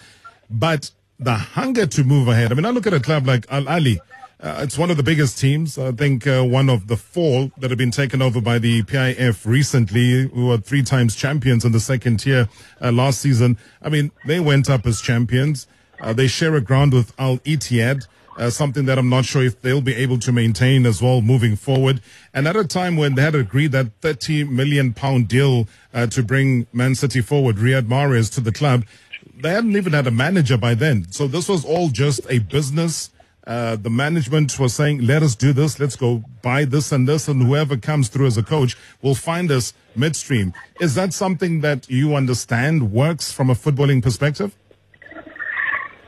but 0.49 0.89
the 1.19 1.35
hunger 1.35 1.85
to 1.85 2.03
move 2.03 2.27
ahead. 2.27 2.51
I 2.51 2.55
mean, 2.55 2.65
I 2.65 2.71
look 2.71 2.87
at 2.87 2.93
a 2.93 2.99
club 2.99 3.27
like 3.27 3.45
Al 3.49 3.63
Ahli. 3.65 3.99
Uh, 4.41 4.59
it's 4.63 4.77
one 4.77 4.91
of 4.91 4.97
the 4.97 5.03
biggest 5.03 5.39
teams. 5.39 5.77
I 5.77 5.91
think 5.91 6.27
uh, 6.27 6.43
one 6.43 6.69
of 6.69 6.87
the 6.87 6.97
four 6.97 7.51
that 7.57 7.71
have 7.71 7.77
been 7.77 7.91
taken 7.91 8.21
over 8.21 8.41
by 8.41 8.59
the 8.59 8.83
PIF 8.83 9.45
recently, 9.45 10.27
who 10.27 10.47
were 10.47 10.57
three 10.57 10.83
times 10.83 11.15
champions 11.15 11.63
in 11.63 11.71
the 11.71 11.79
second 11.79 12.17
tier 12.17 12.49
uh, 12.81 12.91
last 12.91 13.21
season. 13.21 13.57
I 13.81 13.89
mean, 13.89 14.11
they 14.25 14.39
went 14.41 14.69
up 14.69 14.85
as 14.85 14.99
champions. 14.99 15.67
Uh, 16.01 16.11
they 16.11 16.27
share 16.27 16.53
a 16.55 16.61
ground 16.61 16.93
with 16.93 17.13
Al 17.17 17.37
Ittihad. 17.39 18.07
Uh, 18.37 18.49
something 18.49 18.83
that 18.83 18.99
I'm 18.99 19.07
not 19.07 19.23
sure 19.23 19.41
if 19.41 19.61
they'll 19.61 19.79
be 19.79 19.95
able 19.95 20.19
to 20.19 20.33
maintain 20.33 20.85
as 20.85 21.01
well 21.01 21.21
moving 21.21 21.55
forward. 21.55 22.01
And 22.33 22.49
at 22.49 22.57
a 22.57 22.65
time 22.65 22.97
when 22.97 23.15
they 23.15 23.21
had 23.21 23.33
agreed 23.33 23.71
that 23.71 23.93
30 24.01 24.43
million 24.43 24.93
pound 24.93 25.29
deal 25.29 25.69
uh, 25.93 26.07
to 26.07 26.21
bring 26.21 26.67
Man 26.73 26.95
City 26.95 27.21
forward, 27.21 27.55
Riyad 27.55 27.83
Mahrez 27.83 28.29
to 28.33 28.41
the 28.41 28.51
club, 28.51 28.83
they 29.37 29.51
hadn't 29.51 29.77
even 29.77 29.93
had 29.93 30.05
a 30.05 30.11
manager 30.11 30.57
by 30.57 30.73
then. 30.73 31.09
So 31.11 31.27
this 31.27 31.47
was 31.47 31.63
all 31.63 31.87
just 31.87 32.19
a 32.29 32.39
business 32.39 33.09
uh, 33.47 33.75
the 33.75 33.89
management 33.89 34.59
was 34.59 34.73
saying, 34.73 35.05
let 35.05 35.21
us 35.21 35.35
do 35.35 35.53
this, 35.53 35.79
let's 35.79 35.95
go 35.95 36.23
buy 36.41 36.65
this 36.65 36.91
and 36.91 37.07
this, 37.07 37.27
and 37.27 37.43
whoever 37.43 37.77
comes 37.77 38.07
through 38.09 38.25
as 38.25 38.37
a 38.37 38.43
coach 38.43 38.75
will 39.01 39.15
find 39.15 39.51
us 39.51 39.73
midstream. 39.95 40.53
Is 40.81 40.95
that 40.95 41.13
something 41.13 41.61
that 41.61 41.89
you 41.89 42.15
understand 42.15 42.91
works 42.91 43.31
from 43.31 43.49
a 43.49 43.53
footballing 43.53 44.01
perspective? 44.01 44.55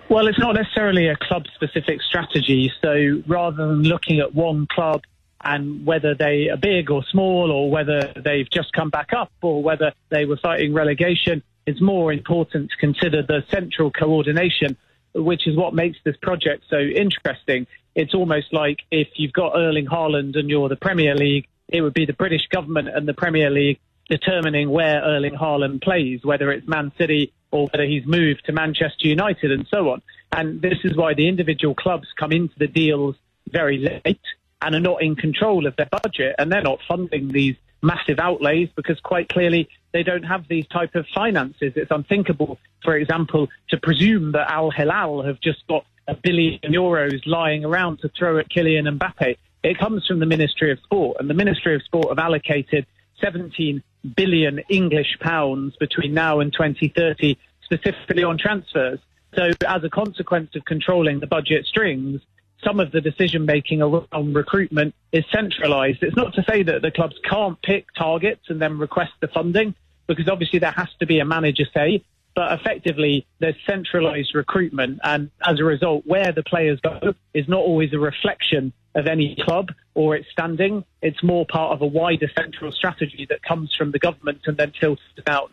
Well, 0.10 0.27
it's 0.27 0.39
not 0.39 0.56
necessarily 0.56 1.08
a 1.08 1.17
club 1.17 1.44
specific 1.53 2.01
strategy. 2.01 2.72
So 2.82 3.22
rather 3.27 3.67
than 3.67 3.84
looking 3.84 4.20
at 4.20 4.34
one 4.34 4.65
club 4.72 5.03
and 5.44 5.86
whether 5.86 6.15
they 6.15 6.50
are 6.50 6.58
big 6.58 6.89
or 6.89 7.03
small 7.12 7.51
or 7.51 7.70
whether 7.70 8.13
they've 8.24 8.50
just 8.50 8.72
come 8.74 8.89
back 8.89 9.12
up 9.13 9.32
or 9.41 9.62
whether 9.62 9.91
they 10.10 10.25
were 10.25 10.38
fighting 10.38 10.74
relegation, 10.74 11.44
it's 11.65 11.82
more 11.82 12.13
important 12.13 12.72
to 12.72 12.77
consider 12.77 13.22
the 13.22 13.44
central 13.51 13.91
coordination 13.91 14.77
which 15.24 15.47
is 15.47 15.55
what 15.55 15.74
makes 15.74 15.97
this 16.03 16.15
project 16.21 16.65
so 16.69 16.77
interesting. 16.77 17.67
It's 17.95 18.13
almost 18.13 18.53
like 18.53 18.79
if 18.91 19.07
you've 19.15 19.33
got 19.33 19.55
Erling 19.55 19.88
Haaland 19.88 20.38
and 20.38 20.50
you're 20.50 20.69
the 20.69 20.75
Premier 20.75 21.15
League, 21.15 21.47
it 21.67 21.81
would 21.81 21.93
be 21.93 22.05
the 22.05 22.13
British 22.13 22.47
government 22.47 22.89
and 22.89 23.07
the 23.07 23.13
Premier 23.13 23.50
League 23.50 23.79
determining 24.09 24.69
where 24.69 25.01
Erling 25.03 25.33
Haaland 25.33 25.81
plays, 25.81 26.24
whether 26.24 26.51
it's 26.51 26.67
Man 26.67 26.91
City 26.97 27.33
or 27.51 27.67
whether 27.67 27.83
he's 27.86 28.05
moved 28.05 28.45
to 28.45 28.53
Manchester 28.53 29.07
United 29.07 29.51
and 29.51 29.67
so 29.69 29.89
on. 29.89 30.01
And 30.31 30.62
this 30.62 30.77
is 30.83 30.95
why 30.95 31.13
the 31.13 31.27
individual 31.27 31.75
clubs 31.75 32.07
come 32.17 32.31
into 32.31 32.53
the 32.57 32.67
deals 32.67 33.15
very 33.50 33.77
late 33.77 34.21
and 34.62 34.75
are 34.75 34.79
not 34.79 35.01
in 35.01 35.15
control 35.15 35.65
of 35.65 35.75
their 35.75 35.89
budget 36.03 36.36
and 36.38 36.51
they're 36.51 36.62
not 36.62 36.79
funding 36.88 37.29
these 37.29 37.55
massive 37.88 38.20
outlays 38.20 38.70
because 38.75 39.00
quite 39.00 39.29
clearly 39.29 39.70
they 39.94 40.03
don't 40.03 40.24
have 40.24 40.48
these 40.48 40.67
type 40.67 40.94
of 40.96 41.06
finances. 41.15 41.74
It's 41.75 41.91
unthinkable, 41.91 42.60
for 42.84 42.96
example, 42.96 43.48
to 43.70 43.77
presume 43.77 44.34
that 44.34 44.51
Al 44.51 44.70
Hilal 44.70 45.24
have 45.24 45.39
just 45.39 45.65
got 45.67 45.86
a 46.08 46.15
billion 46.15 46.60
euros 46.63 47.22
lying 47.25 47.65
around 47.65 48.00
to 48.01 48.10
throw 48.10 48.38
at 48.38 48.50
Kylian 48.50 48.88
Mbappe. 48.98 49.38
It 49.63 49.79
comes 49.79 50.06
from 50.06 50.20
the 50.20 50.25
Ministry 50.25 50.72
of 50.72 50.79
Sport, 50.79 51.17
and 51.20 51.29
the 51.29 51.34
Ministry 51.34 51.75
of 51.75 51.82
Sport 51.84 52.10
have 52.10 52.20
allocated 52.20 52.86
17 53.22 53.82
billion 54.15 54.60
English 54.70 55.17
pounds 55.20 55.75
between 55.77 56.13
now 56.13 56.39
and 56.39 56.53
2030 56.53 57.38
specifically 57.63 58.24
on 58.24 58.38
transfers. 58.38 59.00
So 59.36 59.51
as 59.67 59.84
a 59.84 59.89
consequence 59.89 60.56
of 60.56 60.63
controlling 60.65 61.20
the 61.20 61.27
budget 61.27 61.65
strings, 61.65 62.22
some 62.63 62.79
of 62.79 62.91
the 62.91 63.01
decision 63.01 63.45
making 63.45 63.81
around 63.81 64.35
recruitment 64.35 64.95
is 65.11 65.23
centralised. 65.31 66.01
It's 66.01 66.15
not 66.15 66.33
to 66.35 66.43
say 66.49 66.63
that 66.63 66.81
the 66.81 66.91
clubs 66.91 67.15
can't 67.23 67.61
pick 67.61 67.87
targets 67.97 68.49
and 68.49 68.61
then 68.61 68.77
request 68.77 69.11
the 69.19 69.27
funding, 69.27 69.75
because 70.07 70.27
obviously 70.27 70.59
there 70.59 70.71
has 70.71 70.87
to 70.99 71.05
be 71.05 71.19
a 71.19 71.25
manager 71.25 71.65
say, 71.73 72.03
but 72.35 72.51
effectively 72.59 73.25
there's 73.39 73.55
centralised 73.67 74.35
recruitment, 74.35 74.99
and 75.03 75.31
as 75.45 75.59
a 75.59 75.63
result, 75.63 76.03
where 76.05 76.31
the 76.31 76.43
players 76.43 76.79
go 76.81 77.13
is 77.33 77.47
not 77.47 77.59
always 77.59 77.93
a 77.93 77.99
reflection 77.99 78.73
of 78.95 79.07
any 79.07 79.35
club 79.43 79.71
or 79.93 80.15
its 80.15 80.27
standing. 80.31 80.83
It's 81.01 81.21
more 81.23 81.45
part 81.45 81.73
of 81.73 81.81
a 81.81 81.85
wider 81.85 82.29
central 82.35 82.71
strategy 82.71 83.27
that 83.29 83.43
comes 83.43 83.75
from 83.75 83.91
the 83.91 83.99
government 83.99 84.41
and 84.45 84.57
then 84.57 84.73
filters 84.79 85.03
down. 85.25 85.49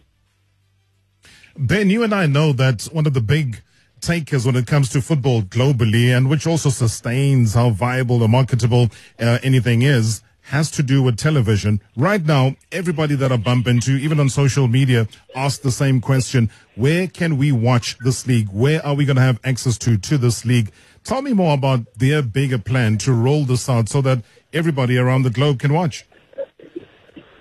Ben, 1.56 1.90
you 1.90 2.02
and 2.02 2.14
I 2.14 2.26
know 2.26 2.52
that 2.52 2.84
one 2.92 3.06
of 3.06 3.14
the 3.14 3.20
big 3.20 3.62
takers 4.04 4.44
when 4.44 4.56
it 4.56 4.66
comes 4.66 4.90
to 4.90 5.00
football 5.00 5.42
globally 5.42 6.14
and 6.14 6.28
which 6.28 6.46
also 6.46 6.68
sustains 6.68 7.54
how 7.54 7.70
viable 7.70 8.22
or 8.22 8.28
marketable 8.28 8.90
uh, 9.18 9.38
anything 9.42 9.82
is 9.82 10.22
has 10.42 10.70
to 10.70 10.82
do 10.82 11.02
with 11.02 11.16
television. 11.16 11.80
Right 11.96 12.22
now, 12.22 12.54
everybody 12.70 13.14
that 13.14 13.32
I 13.32 13.38
bump 13.38 13.66
into, 13.66 13.92
even 13.92 14.20
on 14.20 14.28
social 14.28 14.68
media, 14.68 15.08
ask 15.34 15.62
the 15.62 15.70
same 15.70 16.02
question. 16.02 16.50
Where 16.74 17.06
can 17.06 17.38
we 17.38 17.50
watch 17.50 17.96
this 18.00 18.26
league? 18.26 18.48
Where 18.50 18.84
are 18.84 18.94
we 18.94 19.06
going 19.06 19.16
to 19.16 19.22
have 19.22 19.40
access 19.42 19.78
to, 19.78 19.96
to 19.96 20.18
this 20.18 20.44
league? 20.44 20.70
Tell 21.02 21.22
me 21.22 21.32
more 21.32 21.54
about 21.54 21.80
their 21.96 22.20
bigger 22.20 22.58
plan 22.58 22.98
to 22.98 23.12
roll 23.14 23.44
this 23.44 23.70
out 23.70 23.88
so 23.88 24.02
that 24.02 24.22
everybody 24.52 24.98
around 24.98 25.22
the 25.22 25.30
globe 25.30 25.60
can 25.60 25.72
watch. 25.72 26.04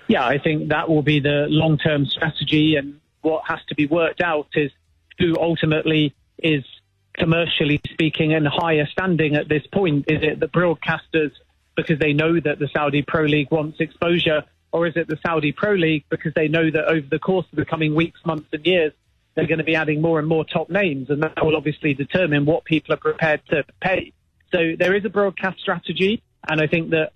Yeah, 0.08 0.26
I 0.26 0.38
think 0.38 0.68
that 0.70 0.88
will 0.88 1.02
be 1.02 1.20
the 1.20 1.46
long-term 1.48 2.06
strategy 2.06 2.76
and 2.76 3.00
what 3.20 3.42
has 3.48 3.58
to 3.68 3.74
be 3.74 3.86
worked 3.86 4.22
out 4.22 4.48
is 4.54 4.70
who 5.18 5.36
ultimately 5.38 6.14
is 6.44 6.64
commercially 7.14 7.80
speaking 7.90 8.34
and 8.34 8.46
higher 8.46 8.86
standing 8.92 9.34
at 9.34 9.48
this 9.48 9.66
point? 9.72 10.04
Is 10.08 10.22
it 10.22 10.38
the 10.38 10.48
broadcasters 10.48 11.32
because 11.76 11.98
they 11.98 12.12
know 12.12 12.38
that 12.38 12.58
the 12.60 12.68
Saudi 12.68 13.02
Pro 13.02 13.24
League 13.24 13.50
wants 13.50 13.80
exposure, 13.80 14.44
or 14.70 14.86
is 14.86 14.96
it 14.96 15.08
the 15.08 15.18
Saudi 15.26 15.50
Pro 15.50 15.72
League 15.72 16.04
because 16.08 16.32
they 16.34 16.46
know 16.46 16.70
that 16.70 16.84
over 16.84 17.06
the 17.10 17.18
course 17.18 17.46
of 17.50 17.56
the 17.56 17.64
coming 17.64 17.94
weeks, 17.94 18.20
months, 18.24 18.48
and 18.52 18.64
years, 18.64 18.92
they're 19.34 19.46
going 19.46 19.58
to 19.58 19.64
be 19.64 19.74
adding 19.74 20.00
more 20.00 20.20
and 20.20 20.28
more 20.28 20.44
top 20.44 20.70
names, 20.70 21.10
and 21.10 21.22
that 21.22 21.44
will 21.44 21.56
obviously 21.56 21.94
determine 21.94 22.44
what 22.44 22.64
people 22.64 22.94
are 22.94 22.98
prepared 22.98 23.40
to 23.48 23.64
pay. 23.80 24.12
So 24.52 24.74
there 24.78 24.94
is 24.94 25.04
a 25.04 25.08
broadcast 25.08 25.58
strategy, 25.58 26.22
and 26.46 26.60
I 26.60 26.68
think 26.68 26.90
that 26.90 27.12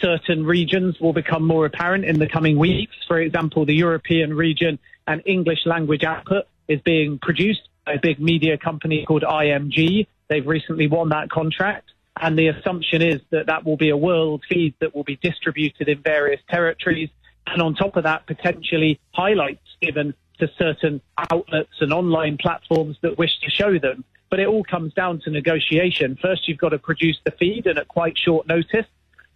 certain 0.00 0.44
regions 0.44 1.00
will 1.00 1.14
become 1.14 1.46
more 1.46 1.64
apparent 1.64 2.04
in 2.04 2.18
the 2.18 2.26
coming 2.26 2.58
weeks. 2.58 2.94
For 3.06 3.18
example, 3.18 3.64
the 3.64 3.74
European 3.74 4.34
region 4.34 4.78
and 5.06 5.22
English 5.24 5.64
language 5.64 6.04
output 6.04 6.44
is 6.68 6.80
being 6.82 7.18
produced 7.18 7.69
a 7.90 7.98
big 7.98 8.20
media 8.20 8.56
company 8.58 9.04
called 9.06 9.22
IMG. 9.22 10.06
They've 10.28 10.46
recently 10.46 10.86
won 10.86 11.10
that 11.10 11.30
contract. 11.30 11.90
And 12.20 12.38
the 12.38 12.48
assumption 12.48 13.02
is 13.02 13.20
that 13.30 13.46
that 13.46 13.64
will 13.64 13.76
be 13.76 13.88
a 13.90 13.96
world 13.96 14.42
feed 14.48 14.74
that 14.80 14.94
will 14.94 15.04
be 15.04 15.16
distributed 15.16 15.88
in 15.88 16.02
various 16.02 16.40
territories. 16.48 17.08
And 17.46 17.62
on 17.62 17.74
top 17.74 17.96
of 17.96 18.04
that, 18.04 18.26
potentially 18.26 19.00
highlights 19.12 19.66
given 19.80 20.14
to 20.38 20.50
certain 20.58 21.00
outlets 21.30 21.72
and 21.80 21.92
online 21.92 22.36
platforms 22.38 22.96
that 23.02 23.18
wish 23.18 23.38
to 23.40 23.50
show 23.50 23.78
them. 23.78 24.04
But 24.28 24.40
it 24.40 24.46
all 24.46 24.64
comes 24.64 24.92
down 24.94 25.20
to 25.24 25.30
negotiation. 25.30 26.18
First, 26.20 26.46
you've 26.46 26.58
got 26.58 26.70
to 26.70 26.78
produce 26.78 27.18
the 27.24 27.32
feed 27.32 27.66
and 27.66 27.78
at 27.78 27.88
quite 27.88 28.16
short 28.18 28.46
notice. 28.46 28.86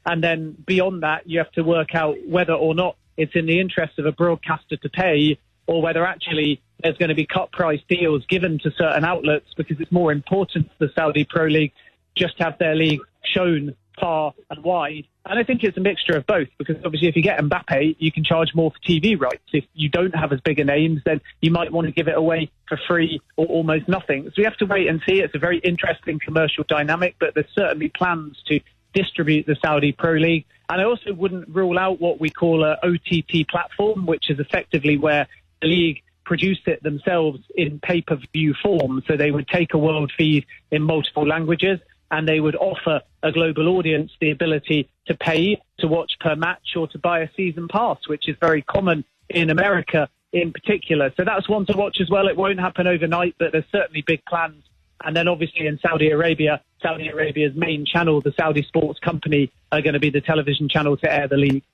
And 0.07 0.23
then 0.23 0.57
beyond 0.67 1.03
that, 1.03 1.29
you 1.29 1.39
have 1.39 1.51
to 1.53 1.63
work 1.63 1.95
out 1.95 2.17
whether 2.27 2.53
or 2.53 2.75
not 2.75 2.97
it's 3.17 3.35
in 3.35 3.47
the 3.47 3.61
interest 3.61 3.99
of 3.99 4.07
a 4.07 4.13
broadcaster 4.13 4.77
to 4.77 4.89
pay 4.89 5.39
or 5.67 5.83
whether 5.83 6.05
actually 6.05 6.61
there's 6.83 6.97
going 6.99 7.09
to 7.09 7.15
be 7.15 7.27
cut 7.27 7.53
price 7.53 7.81
deals 7.89 8.25
given 8.27 8.59
to 8.61 8.71
certain 8.77 9.05
outlets 9.05 9.47
because 9.57 9.81
it's 9.81 9.93
more 9.93 10.13
important 10.13 10.69
to 10.69 10.87
the 10.87 10.93
Saudi 10.95 11.25
Pro 11.25 11.47
League 11.47 11.73
just 12.17 12.35
have 12.39 12.59
their 12.59 12.75
league 12.75 13.01
shown 13.25 13.75
far 13.99 14.35
and 14.51 14.63
wide. 14.65 15.07
And 15.27 15.39
I 15.39 15.43
think 15.43 15.65
it's 15.65 15.77
a 15.77 15.81
mixture 15.81 16.17
of 16.17 16.27
both 16.27 16.49
because 16.59 16.77
obviously 16.85 17.09
if 17.09 17.17
you 17.17 17.23
get 17.23 17.41
Mbappe, 17.41 17.97
you 17.99 18.13
can 18.13 18.25
charge 18.25 18.55
more 18.55 18.71
for 18.71 18.79
TV 18.79 19.19
rights. 19.19 19.43
If 19.53 19.65
you 19.73 19.89
don't 19.89 20.15
have 20.15 20.33
as 20.33 20.41
big 20.41 20.59
a 20.59 20.65
names, 20.65 21.01
then 21.05 21.21
you 21.41 21.51
might 21.51 21.73
want 21.73 21.87
to 21.87 21.93
give 21.93 22.09
it 22.09 22.17
away 22.17 22.51
for 22.69 22.79
free 22.89 23.21
or 23.37 23.47
almost 23.47 23.89
nothing. 23.89 24.25
So 24.27 24.35
we 24.39 24.45
have 24.45 24.57
to 24.59 24.67
wait 24.67 24.89
and 24.89 25.01
see. 25.07 25.21
It's 25.21 25.35
a 25.35 25.39
very 25.39 25.59
interesting 25.59 26.19
commercial 26.19 26.65
dynamic, 26.69 27.17
but 27.19 27.35
there's 27.35 27.49
certainly 27.55 27.89
plans 27.89 28.37
to 28.49 28.61
distribute 28.93 29.47
the 29.47 29.57
Saudi 29.65 29.93
Pro 29.93 30.13
League. 30.13 30.45
And 30.69 30.81
I 30.81 30.85
also 30.85 31.13
wouldn't 31.13 31.49
rule 31.49 31.79
out 31.79 32.01
what 32.01 32.21
we 32.21 32.31
call 32.31 32.65
a 32.65 32.79
OTT 32.83 33.49
platform, 33.49 34.07
which 34.07 34.31
is 34.31 34.39
effectively 34.41 34.97
where 34.97 35.27
the 35.65 35.69
league 35.69 36.03
produced 36.25 36.69
it 36.69 36.83
themselves 36.83 37.41
in 37.55 37.81
pay-per-view 37.81 38.55
form. 38.63 39.03
So 39.07 39.17
they 39.17 39.31
would 39.31 39.49
take 39.49 39.73
a 39.73 39.79
world 39.79 40.13
feed 40.17 40.45
in 40.71 40.83
multiple 40.83 41.27
languages 41.27 41.81
and 42.11 42.29
they 42.29 42.39
would 42.39 42.55
offer 42.57 43.01
a 43.23 43.33
global 43.33 43.69
audience 43.69 44.13
the 44.21 44.31
ability 44.31 44.91
to 45.07 45.15
pay 45.15 45.61
to 45.79 45.89
watch 45.89 46.13
per 46.21 46.37
match 46.37 46.77
or 46.77 46.87
to 46.89 46.99
buy 46.99 47.21
a 47.21 47.29
season 47.35 47.69
pass, 47.69 47.99
which 48.07 48.29
is 48.29 48.37
very 48.41 48.63
common 48.63 49.05
in 49.31 49.51
America 49.51 50.09
in 50.33 50.53
particular. 50.53 51.13
So 51.17 51.25
that's 51.25 51.49
one 51.49 51.65
to 51.67 51.77
watch 51.77 51.99
as 52.01 52.11
well. 52.11 52.29
It 52.29 52.37
won't 52.37 52.61
happen 52.61 52.87
overnight, 52.87 53.37
but 53.39 53.53
there's 53.53 53.65
certainly 53.73 54.03
big 54.07 54.25
plans. 54.27 54.65
And 55.03 55.17
then 55.17 55.29
obviously 55.29 55.67
in 55.67 55.79
Saudi 55.79 56.11
Arabia, 56.11 56.61
Saudi 56.83 57.09
Arabia's 57.09 57.55
main 57.55 57.87
channel, 57.87 58.21
the 58.21 58.35
Saudi 58.39 58.63
Sports 58.63 58.99
Company, 59.01 59.51
are 59.73 59.81
going 59.81 59.95
to 59.95 60.01
be 60.01 60.11
the 60.11 60.21
television 60.21 60.69
channel 60.69 60.97
to 60.99 61.13
air 61.13 61.27
the 61.27 61.37
league. 61.37 61.65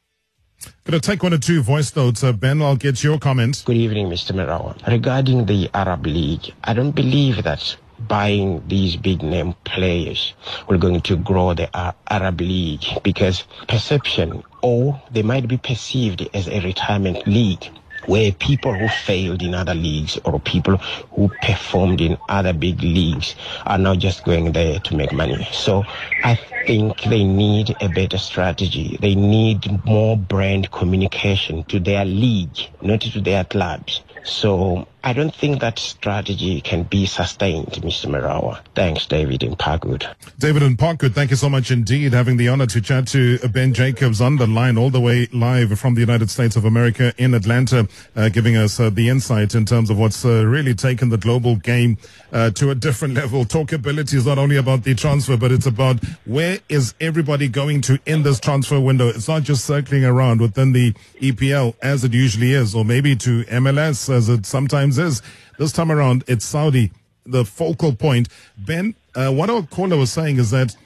Going 0.85 1.01
to 1.01 1.01
take 1.01 1.23
one 1.23 1.33
or 1.33 1.39
two 1.39 1.63
voice 1.63 1.95
notes. 1.95 2.25
Uh, 2.25 2.33
ben, 2.33 2.61
I'll 2.61 2.77
get 2.77 3.03
your 3.03 3.19
comments. 3.19 3.63
Good 3.63 3.77
evening, 3.77 4.09
Mr. 4.09 4.33
Marawa. 4.33 4.87
Regarding 4.87 5.47
the 5.47 5.71
Arab 5.73 6.07
League, 6.07 6.53
I 6.65 6.75
don't 6.75 6.93
believe 6.93 7.45
that 7.45 7.77
buying 8.09 8.67
these 8.67 8.97
big 8.97 9.23
name 9.23 9.55
players 9.65 10.35
will 10.69 10.79
going 10.79 11.01
to 11.03 11.17
grow 11.17 11.55
the 11.55 11.69
uh, 11.77 11.93
Arab 12.09 12.41
League 12.41 12.85
because 13.03 13.45
perception 13.69 14.43
or 14.63 15.01
they 15.11 15.23
might 15.23 15.47
be 15.47 15.59
perceived 15.59 16.29
as 16.35 16.49
a 16.49 16.61
retirement 16.61 17.27
league 17.27 17.65
where 18.07 18.33
people 18.33 18.73
who 18.73 18.89
failed 18.89 19.43
in 19.43 19.55
other 19.55 19.75
leagues 19.75 20.19
or 20.25 20.41
people 20.41 20.77
who 21.13 21.31
performed 21.43 22.01
in 22.01 22.17
other 22.29 22.53
big 22.53 22.83
leagues 22.83 23.35
are 23.67 23.79
now 23.79 23.95
just 23.95 24.25
going 24.25 24.53
there 24.53 24.81
to 24.81 24.97
make 24.97 25.13
money. 25.13 25.47
So 25.53 25.85
I 26.25 26.35
think 26.67 27.03
they 27.03 27.25
need 27.25 27.77
a 27.83 27.89
better 27.89 28.19
strategy. 28.19 28.99
They 29.01 29.15
need 29.15 29.85
more 29.87 30.17
brand 30.17 30.71
communication 30.73 31.65
to 31.67 31.81
their 31.81 32.05
league, 32.05 32.59
not 32.83 33.03
to 33.03 33.21
their 33.21 33.45
clubs. 33.45 34.03
So 34.25 34.87
I 35.03 35.15
don't 35.15 35.35
think 35.35 35.61
that 35.61 35.79
strategy 35.79 36.61
can 36.61 36.83
be 36.83 37.07
sustained, 37.07 37.69
Mr. 37.69 38.07
Marawa. 38.07 38.61
Thanks, 38.75 39.07
David 39.07 39.43
in 39.43 39.57
Parkwood. 39.57 40.07
David 40.39 40.63
in 40.63 40.77
Parkwood, 40.77 41.15
thank 41.15 41.31
you 41.31 41.37
so 41.37 41.49
much 41.49 41.71
indeed. 41.71 42.13
Having 42.13 42.37
the 42.37 42.49
honor 42.49 42.67
to 42.67 42.83
chat 42.83 43.07
to 43.09 43.39
Ben 43.49 43.73
Jacobs 43.73 44.21
on 44.21 44.37
the 44.37 44.47
line 44.47 44.77
all 44.77 44.91
the 44.91 45.01
way 45.01 45.27
live 45.33 45.79
from 45.79 45.95
the 45.95 46.01
United 46.01 46.29
States 46.29 46.55
of 46.55 46.67
America 46.67 47.15
in 47.17 47.33
Atlanta, 47.33 47.89
uh, 48.15 48.29
giving 48.29 48.57
us 48.57 48.79
uh, 48.79 48.91
the 48.91 49.09
insight 49.09 49.55
in 49.55 49.65
terms 49.65 49.89
of 49.89 49.99
what's 49.99 50.25
uh, 50.25 50.45
really 50.45 50.75
taken 50.75 51.09
the 51.09 51.17
global 51.17 51.57
game 51.57 51.97
uh, 52.33 52.51
to 52.51 52.71
a 52.71 52.75
different 52.75 53.15
level. 53.23 53.45
Talkability 53.45 54.15
is 54.15 54.27
not 54.27 54.37
only 54.37 54.57
about 54.57 54.85
the 54.85 54.95
transfer, 54.95 55.39
but 55.39 55.51
it's 55.51 55.67
about 55.67 56.05
where 56.27 56.59
is 56.69 56.95
everybody 57.01 57.49
going 57.49 57.81
to 57.83 57.99
in 58.05 58.23
this 58.23 58.39
transfer 58.39 58.79
window. 58.79 59.09
It's 59.09 59.29
not 59.29 59.45
just 59.45 59.65
circling 59.65 60.05
around 60.05 60.43
within 60.43 60.73
the 60.73 60.93
EPL 61.21 61.75
as 61.81 62.05
it 62.05 62.13
usually 62.13 62.53
is, 62.53 62.75
or 62.75 62.85
maybe 62.85 63.17
to 63.17 63.45
MLS 63.45 64.10
as 64.11 64.29
it 64.29 64.47
sometimes 64.47 64.99
is. 64.99 65.23
This 65.59 65.73
time 65.73 65.91
around, 65.91 66.25
it's 66.27 66.45
Saudi, 66.45 66.93
the 67.25 67.45
focal 67.45 67.95
point. 67.95 68.29
Ben, 68.59 68.95
uh, 69.15 69.33
what 69.33 69.51
our 69.51 69.63
caller 69.63 69.97
was 69.97 70.11
saying 70.13 70.39
is 70.39 70.51
that 70.51 70.77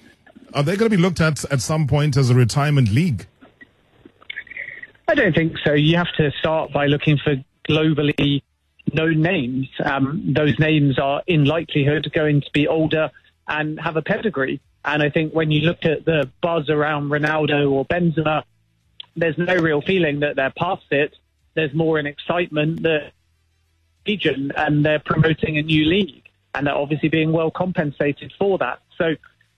are 0.54 0.62
they 0.62 0.76
going 0.76 0.90
to 0.90 0.96
be 0.96 1.02
looked 1.02 1.20
at 1.20 1.44
at 1.50 1.60
some 1.60 1.86
point 1.86 2.16
as 2.16 2.30
a 2.30 2.34
retirement 2.34 2.90
league? 2.90 3.26
I 5.08 5.14
don't 5.14 5.34
think 5.34 5.56
so. 5.64 5.74
You 5.74 5.96
have 5.96 6.12
to 6.16 6.30
start 6.38 6.72
by 6.72 6.86
looking 6.86 7.18
for 7.18 7.34
globally 7.68 8.42
known 8.92 9.20
names. 9.20 9.68
Um, 9.84 10.32
those 10.34 10.58
names 10.58 10.98
are 10.98 11.22
in 11.26 11.44
likelihood 11.44 12.10
going 12.14 12.40
to 12.40 12.50
be 12.52 12.68
older 12.68 13.10
and 13.48 13.78
have 13.80 13.96
a 13.96 14.02
pedigree. 14.02 14.60
And 14.84 15.02
I 15.02 15.10
think 15.10 15.32
when 15.32 15.50
you 15.50 15.62
look 15.62 15.84
at 15.84 16.04
the 16.04 16.30
buzz 16.42 16.68
around 16.68 17.10
Ronaldo 17.10 17.70
or 17.70 17.84
Benzema, 17.86 18.44
there's 19.16 19.38
no 19.38 19.56
real 19.56 19.80
feeling 19.80 20.20
that 20.20 20.36
they're 20.36 20.52
past 20.56 20.84
it. 20.90 21.14
There's 21.54 21.74
more 21.74 21.98
an 21.98 22.06
excitement 22.06 22.82
that 22.82 23.12
region 24.06 24.52
and 24.56 24.84
they're 24.84 24.98
promoting 24.98 25.58
a 25.58 25.62
new 25.62 25.84
league 25.84 26.24
and 26.54 26.66
they're 26.66 26.76
obviously 26.76 27.08
being 27.08 27.32
well 27.32 27.50
compensated 27.50 28.32
for 28.38 28.58
that. 28.58 28.80
So 28.98 29.14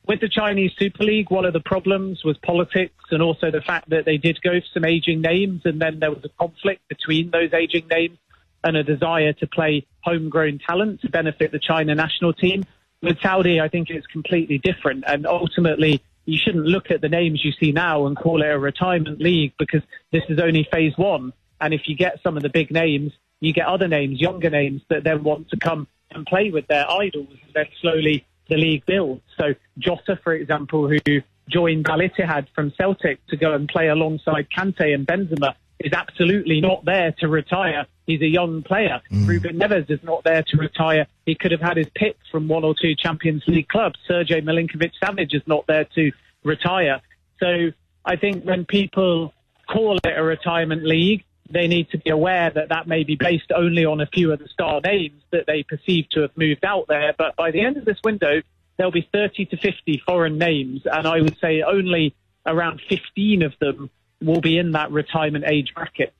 with 0.06 0.20
the 0.20 0.28
Chinese 0.28 0.72
Super 0.78 1.04
League, 1.04 1.30
one 1.30 1.44
of 1.44 1.52
the 1.52 1.60
problems 1.60 2.24
was 2.24 2.38
politics 2.38 3.04
and 3.10 3.22
also 3.22 3.50
the 3.50 3.60
fact 3.60 3.90
that 3.90 4.04
they 4.04 4.16
did 4.16 4.40
go 4.42 4.60
for 4.60 4.66
some 4.72 4.84
aging 4.84 5.20
names 5.20 5.62
and 5.64 5.80
then 5.80 5.98
there 5.98 6.10
was 6.10 6.24
a 6.24 6.28
conflict 6.38 6.88
between 6.88 7.30
those 7.30 7.52
aging 7.52 7.88
names 7.88 8.18
and 8.62 8.76
a 8.76 8.82
desire 8.82 9.32
to 9.34 9.46
play 9.46 9.86
homegrown 10.02 10.60
talent 10.66 11.00
to 11.00 11.10
benefit 11.10 11.52
the 11.52 11.58
China 11.58 11.94
national 11.94 12.32
team. 12.32 12.64
With 13.02 13.20
Saudi, 13.20 13.60
I 13.60 13.68
think 13.68 13.90
it's 13.90 14.06
completely 14.06 14.58
different. 14.58 15.04
And 15.06 15.26
ultimately, 15.26 16.02
you 16.24 16.38
shouldn't 16.38 16.64
look 16.64 16.90
at 16.90 17.00
the 17.00 17.08
names 17.08 17.44
you 17.44 17.52
see 17.52 17.72
now 17.72 18.06
and 18.06 18.16
call 18.16 18.42
it 18.42 18.46
a 18.46 18.58
retirement 18.58 19.20
league 19.20 19.52
because 19.58 19.82
this 20.12 20.22
is 20.28 20.38
only 20.38 20.66
phase 20.70 20.92
one. 20.96 21.32
And 21.60 21.74
if 21.74 21.82
you 21.86 21.96
get 21.96 22.22
some 22.22 22.36
of 22.36 22.42
the 22.42 22.48
big 22.48 22.70
names, 22.70 23.12
you 23.40 23.52
get 23.52 23.66
other 23.66 23.88
names, 23.88 24.20
younger 24.20 24.50
names 24.50 24.82
that 24.88 25.04
then 25.04 25.22
want 25.22 25.50
to 25.50 25.56
come 25.56 25.86
and 26.10 26.26
play 26.26 26.50
with 26.50 26.66
their 26.66 26.90
idols. 26.90 27.28
And 27.30 27.54
then 27.54 27.66
slowly 27.80 28.26
the 28.48 28.56
league 28.56 28.86
builds. 28.86 29.22
So 29.38 29.54
Jota, 29.78 30.18
for 30.22 30.32
example, 30.32 30.88
who 30.88 31.22
joined 31.48 31.88
Al 31.88 31.98
Ittihad 31.98 32.46
from 32.54 32.72
Celtic 32.76 33.24
to 33.28 33.36
go 33.36 33.52
and 33.54 33.68
play 33.68 33.88
alongside 33.88 34.48
Kante 34.56 34.94
and 34.94 35.06
Benzema, 35.06 35.54
is 35.80 35.92
absolutely 35.92 36.60
not 36.60 36.84
there 36.84 37.12
to 37.18 37.28
retire. 37.28 37.86
He's 38.06 38.22
a 38.22 38.26
young 38.26 38.62
player. 38.62 39.02
Mm. 39.12 39.26
Ruben 39.26 39.58
Neves 39.58 39.90
is 39.90 40.02
not 40.02 40.24
there 40.24 40.42
to 40.42 40.56
retire. 40.56 41.06
He 41.26 41.34
could 41.34 41.50
have 41.50 41.60
had 41.60 41.76
his 41.76 41.88
pick 41.94 42.16
from 42.30 42.48
one 42.48 42.64
or 42.64 42.74
two 42.80 42.94
Champions 42.94 43.42
League 43.46 43.68
clubs. 43.68 43.98
Sergej 44.08 44.42
Milinkovic 44.42 44.92
Savic 45.02 45.34
is 45.34 45.42
not 45.46 45.66
there 45.66 45.84
to 45.94 46.12
retire. 46.44 47.00
So 47.40 47.72
I 48.04 48.16
think 48.16 48.44
when 48.44 48.64
people 48.64 49.34
call 49.68 49.98
it 49.98 50.16
a 50.16 50.22
retirement 50.22 50.84
league, 50.84 51.24
they 51.50 51.68
need 51.68 51.90
to 51.90 51.98
be 51.98 52.10
aware 52.10 52.50
that 52.50 52.68
that 52.70 52.86
may 52.86 53.04
be 53.04 53.16
based 53.16 53.52
only 53.54 53.84
on 53.84 54.00
a 54.00 54.06
few 54.06 54.32
of 54.32 54.38
the 54.38 54.48
star 54.48 54.80
names 54.80 55.22
that 55.30 55.44
they 55.46 55.62
perceive 55.62 56.08
to 56.10 56.22
have 56.22 56.36
moved 56.36 56.64
out 56.64 56.86
there. 56.88 57.14
But 57.16 57.36
by 57.36 57.50
the 57.50 57.60
end 57.60 57.76
of 57.76 57.84
this 57.84 57.98
window, 58.04 58.42
there'll 58.76 58.92
be 58.92 59.08
30 59.12 59.46
to 59.46 59.56
50 59.56 60.02
foreign 60.06 60.38
names, 60.38 60.82
and 60.84 61.06
I 61.06 61.20
would 61.20 61.36
say 61.40 61.62
only 61.62 62.14
around 62.44 62.80
15 62.88 63.42
of 63.42 63.52
them 63.60 63.90
will 64.20 64.40
be 64.40 64.58
in 64.58 64.72
that 64.72 64.90
retirement 64.90 65.44
age 65.46 65.72
bracket. 65.74 66.12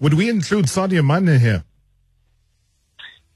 Would 0.00 0.14
we 0.14 0.28
include 0.28 0.66
Sadio 0.66 1.04
Mane 1.04 1.38
here? 1.38 1.64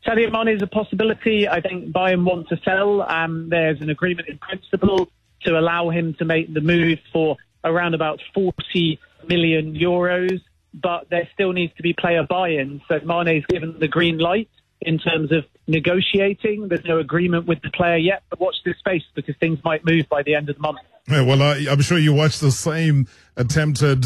Sadio 0.06 0.30
Mane 0.30 0.56
is 0.56 0.62
a 0.62 0.66
possibility. 0.66 1.48
I 1.48 1.60
think 1.60 1.92
Bayern 1.92 2.24
want 2.24 2.48
to 2.48 2.58
sell. 2.64 3.02
Um, 3.02 3.48
there's 3.48 3.80
an 3.80 3.90
agreement 3.90 4.28
in 4.28 4.38
principle 4.38 5.08
to 5.44 5.58
allow 5.58 5.90
him 5.90 6.14
to 6.14 6.24
make 6.24 6.52
the 6.52 6.60
move 6.60 6.98
for 7.12 7.36
around 7.64 7.94
about 7.94 8.20
40 8.34 8.98
million 9.26 9.74
euros, 9.74 10.40
but 10.74 11.08
there 11.08 11.28
still 11.32 11.52
needs 11.52 11.72
to 11.76 11.82
be 11.82 11.92
player 11.92 12.24
buy-in. 12.28 12.82
So 12.88 13.00
Mane's 13.00 13.46
given 13.46 13.78
the 13.78 13.88
green 13.88 14.18
light 14.18 14.50
in 14.80 14.98
terms 14.98 15.32
of 15.32 15.44
negotiating. 15.66 16.68
There's 16.68 16.84
no 16.84 16.98
agreement 16.98 17.46
with 17.46 17.62
the 17.62 17.70
player 17.70 17.96
yet, 17.96 18.24
but 18.28 18.40
watch 18.40 18.56
this 18.64 18.76
space 18.78 19.04
because 19.14 19.36
things 19.38 19.58
might 19.64 19.84
move 19.84 20.08
by 20.08 20.22
the 20.22 20.34
end 20.34 20.50
of 20.50 20.56
the 20.56 20.62
month. 20.62 20.78
Yeah, 21.08 21.22
well, 21.22 21.42
I, 21.42 21.58
am 21.70 21.80
sure 21.80 21.98
you 21.98 22.12
watched 22.12 22.40
the 22.40 22.50
same 22.50 23.06
attempted. 23.36 24.04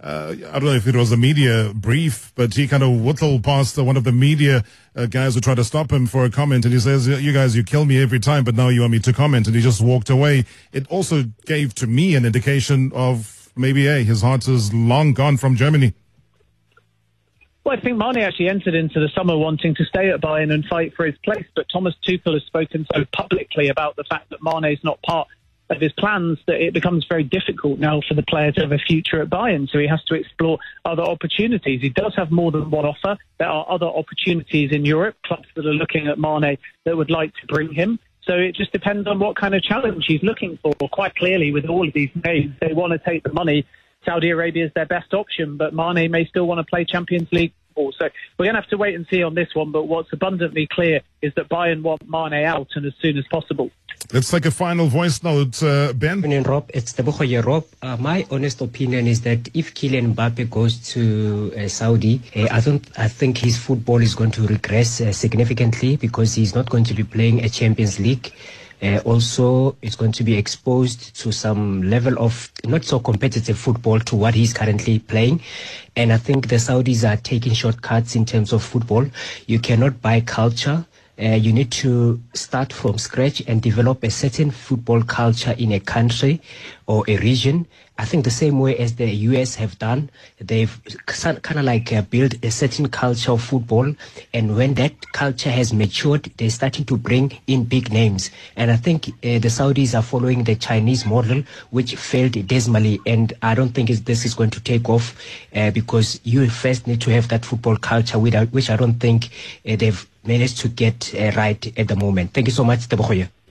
Uh, 0.00 0.34
I 0.48 0.52
don't 0.52 0.64
know 0.64 0.74
if 0.74 0.86
it 0.86 0.94
was 0.94 1.10
a 1.12 1.16
media 1.16 1.72
brief, 1.74 2.32
but 2.34 2.54
he 2.54 2.68
kind 2.68 2.82
of 2.82 3.00
whittled 3.02 3.42
past 3.42 3.76
one 3.78 3.96
of 3.96 4.04
the 4.04 4.12
media 4.12 4.62
uh, 4.94 5.06
guys 5.06 5.34
who 5.34 5.40
tried 5.40 5.56
to 5.56 5.64
stop 5.64 5.90
him 5.90 6.06
for 6.06 6.24
a 6.24 6.30
comment, 6.30 6.64
and 6.64 6.72
he 6.72 6.78
says, 6.78 7.08
"You 7.08 7.32
guys, 7.32 7.56
you 7.56 7.64
kill 7.64 7.84
me 7.84 8.00
every 8.00 8.20
time, 8.20 8.44
but 8.44 8.54
now 8.54 8.68
you 8.68 8.82
want 8.82 8.92
me 8.92 9.00
to 9.00 9.12
comment," 9.12 9.46
and 9.46 9.56
he 9.56 9.62
just 9.62 9.80
walked 9.80 10.08
away. 10.08 10.44
It 10.72 10.86
also 10.88 11.24
gave 11.46 11.74
to 11.76 11.86
me 11.86 12.14
an 12.14 12.24
indication 12.24 12.92
of 12.94 13.50
maybe, 13.56 13.86
hey, 13.86 14.04
his 14.04 14.22
heart 14.22 14.46
is 14.46 14.72
long 14.72 15.14
gone 15.14 15.36
from 15.36 15.56
Germany. 15.56 15.94
I 17.76 17.80
think 17.80 17.98
Mane 17.98 18.18
actually 18.18 18.48
entered 18.48 18.74
into 18.74 19.00
the 19.00 19.10
summer 19.14 19.36
wanting 19.36 19.74
to 19.74 19.84
stay 19.84 20.08
at 20.08 20.22
Bayern 20.22 20.50
and 20.50 20.64
fight 20.64 20.94
for 20.94 21.04
his 21.04 21.16
place, 21.18 21.44
but 21.54 21.66
Thomas 21.70 21.94
Tuchel 22.02 22.32
has 22.32 22.42
spoken 22.44 22.86
so 22.94 23.04
publicly 23.12 23.68
about 23.68 23.96
the 23.96 24.04
fact 24.04 24.30
that 24.30 24.42
Mane 24.42 24.72
is 24.72 24.82
not 24.82 25.02
part 25.02 25.28
of 25.68 25.78
his 25.78 25.92
plans 25.92 26.38
that 26.46 26.58
it 26.62 26.72
becomes 26.72 27.04
very 27.06 27.22
difficult 27.22 27.78
now 27.78 28.00
for 28.08 28.14
the 28.14 28.22
player 28.22 28.50
to 28.52 28.62
have 28.62 28.72
a 28.72 28.78
future 28.78 29.20
at 29.20 29.28
Bayern. 29.28 29.68
So 29.68 29.78
he 29.78 29.86
has 29.88 30.02
to 30.04 30.14
explore 30.14 30.58
other 30.86 31.02
opportunities. 31.02 31.82
He 31.82 31.90
does 31.90 32.14
have 32.16 32.30
more 32.30 32.50
than 32.50 32.70
one 32.70 32.86
offer. 32.86 33.18
There 33.38 33.48
are 33.48 33.66
other 33.68 33.86
opportunities 33.86 34.72
in 34.72 34.86
Europe, 34.86 35.16
clubs 35.26 35.48
that 35.54 35.66
are 35.66 35.74
looking 35.74 36.06
at 36.06 36.18
Mane 36.18 36.56
that 36.84 36.96
would 36.96 37.10
like 37.10 37.34
to 37.42 37.46
bring 37.46 37.74
him. 37.74 37.98
So 38.22 38.32
it 38.32 38.54
just 38.54 38.72
depends 38.72 39.06
on 39.06 39.18
what 39.18 39.36
kind 39.36 39.54
of 39.54 39.62
challenge 39.62 40.06
he's 40.06 40.22
looking 40.22 40.58
for. 40.62 40.72
Quite 40.88 41.14
clearly, 41.16 41.52
with 41.52 41.66
all 41.66 41.86
of 41.86 41.92
these 41.92 42.10
names, 42.24 42.54
they 42.58 42.72
want 42.72 42.94
to 42.94 42.98
take 42.98 43.22
the 43.22 43.34
money 43.34 43.66
Saudi 44.06 44.30
Arabia 44.30 44.66
is 44.66 44.72
their 44.74 44.86
best 44.86 45.12
option, 45.12 45.56
but 45.56 45.74
Mane 45.74 46.10
may 46.10 46.24
still 46.26 46.46
want 46.46 46.58
to 46.58 46.64
play 46.64 46.84
Champions 46.84 47.28
League 47.32 47.52
football. 47.76 47.92
So 47.92 48.08
we're 48.38 48.46
going 48.46 48.54
to 48.54 48.60
have 48.60 48.70
to 48.70 48.76
wait 48.76 48.94
and 48.94 49.06
see 49.08 49.22
on 49.22 49.34
this 49.34 49.54
one. 49.54 49.70
But 49.70 49.84
what's 49.84 50.12
abundantly 50.12 50.66
clear 50.70 51.00
is 51.22 51.32
that 51.34 51.48
Bayern 51.48 51.82
want 51.82 52.08
Mane 52.08 52.44
out 52.44 52.68
and 52.74 52.86
as 52.86 52.94
soon 53.00 53.16
as 53.18 53.24
possible. 53.30 53.70
Let's 54.12 54.30
take 54.30 54.44
a 54.44 54.50
final 54.50 54.88
voice 54.88 55.22
note, 55.22 55.62
uh, 55.62 55.92
Ben. 55.94 56.20
Rob, 56.42 56.70
it's 56.74 56.92
the 56.92 57.42
Rob. 57.42 57.64
Uh, 57.80 57.96
my 57.96 58.26
honest 58.30 58.60
opinion 58.60 59.06
is 59.06 59.22
that 59.22 59.48
if 59.54 59.74
Kylian 59.74 60.14
Mbappe 60.14 60.50
goes 60.50 60.78
to 60.90 61.52
uh, 61.56 61.66
Saudi, 61.66 62.20
uh, 62.36 62.46
I 62.50 62.60
don't. 62.60 62.86
I 62.98 63.08
think 63.08 63.38
his 63.38 63.56
football 63.56 64.02
is 64.02 64.14
going 64.14 64.32
to 64.32 64.46
regress 64.46 65.00
uh, 65.00 65.12
significantly 65.12 65.96
because 65.96 66.34
he's 66.34 66.54
not 66.54 66.68
going 66.68 66.84
to 66.84 66.94
be 66.94 67.04
playing 67.04 67.42
a 67.42 67.48
Champions 67.48 67.98
League. 67.98 68.32
Uh, 68.82 68.98
also, 69.04 69.76
it's 69.80 69.96
going 69.96 70.12
to 70.12 70.22
be 70.22 70.34
exposed 70.34 71.16
to 71.16 71.32
some 71.32 71.82
level 71.82 72.18
of 72.18 72.52
not 72.64 72.84
so 72.84 72.98
competitive 72.98 73.58
football 73.58 73.98
to 74.00 74.16
what 74.16 74.34
he's 74.34 74.52
currently 74.52 74.98
playing. 74.98 75.40
And 75.96 76.12
I 76.12 76.18
think 76.18 76.48
the 76.48 76.56
Saudis 76.56 77.08
are 77.08 77.16
taking 77.16 77.54
shortcuts 77.54 78.16
in 78.16 78.26
terms 78.26 78.52
of 78.52 78.62
football. 78.62 79.06
You 79.46 79.58
cannot 79.58 80.02
buy 80.02 80.20
culture. 80.20 80.84
Uh, 81.18 81.28
you 81.28 81.50
need 81.50 81.72
to 81.72 82.20
start 82.34 82.70
from 82.74 82.98
scratch 82.98 83.42
and 83.46 83.62
develop 83.62 84.04
a 84.04 84.10
certain 84.10 84.50
football 84.50 85.02
culture 85.02 85.54
in 85.56 85.72
a 85.72 85.80
country 85.80 86.42
or 86.86 87.04
a 87.08 87.16
region 87.18 87.66
I 87.98 88.04
think 88.04 88.24
the 88.24 88.30
same 88.30 88.58
way 88.58 88.76
as 88.76 88.96
the 88.96 89.08
US 89.10 89.54
have 89.54 89.78
done, 89.78 90.10
they've 90.38 90.78
kind 91.06 91.58
of 91.58 91.64
like 91.64 91.92
uh, 91.92 92.02
built 92.02 92.34
a 92.44 92.50
certain 92.50 92.88
culture 92.88 93.32
of 93.32 93.42
football. 93.42 93.94
And 94.34 94.54
when 94.54 94.74
that 94.74 95.12
culture 95.12 95.50
has 95.50 95.72
matured, 95.72 96.30
they're 96.36 96.50
starting 96.50 96.84
to 96.86 96.98
bring 96.98 97.38
in 97.46 97.64
big 97.64 97.90
names. 97.90 98.30
And 98.54 98.70
I 98.70 98.76
think 98.76 99.08
uh, 99.08 99.38
the 99.38 99.48
Saudis 99.48 99.98
are 99.98 100.02
following 100.02 100.44
the 100.44 100.56
Chinese 100.56 101.06
model, 101.06 101.42
which 101.70 101.96
failed 101.96 102.32
dismally. 102.46 103.00
And 103.06 103.32
I 103.40 103.54
don't 103.54 103.70
think 103.70 103.88
this 103.88 104.26
is 104.26 104.34
going 104.34 104.50
to 104.50 104.60
take 104.60 104.90
off 104.90 105.16
uh, 105.54 105.70
because 105.70 106.20
you 106.22 106.48
first 106.50 106.86
need 106.86 107.00
to 107.02 107.10
have 107.12 107.28
that 107.28 107.46
football 107.46 107.76
culture, 107.76 108.18
which 108.18 108.68
I 108.68 108.76
don't 108.76 109.00
think 109.00 109.30
uh, 109.66 109.76
they've 109.76 110.06
managed 110.24 110.58
to 110.58 110.68
get 110.68 111.14
uh, 111.14 111.32
right 111.34 111.78
at 111.78 111.88
the 111.88 111.96
moment. 111.96 112.34
Thank 112.34 112.48
you 112.48 112.52
so 112.52 112.64
much, 112.64 112.88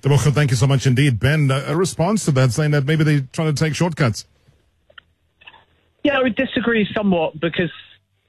Thank 0.08 0.52
you 0.52 0.58
so 0.58 0.68
much 0.68 0.86
indeed. 0.86 1.20
Ben, 1.20 1.50
uh, 1.50 1.64
a 1.68 1.76
response 1.76 2.26
to 2.26 2.32
that 2.32 2.52
saying 2.52 2.72
that 2.72 2.86
maybe 2.86 3.04
they're 3.04 3.28
trying 3.34 3.54
to 3.54 3.64
take 3.64 3.74
shortcuts. 3.74 4.26
Yeah, 6.04 6.20
I 6.20 6.22
would 6.22 6.36
disagree 6.36 6.88
somewhat 6.94 7.40
because 7.40 7.72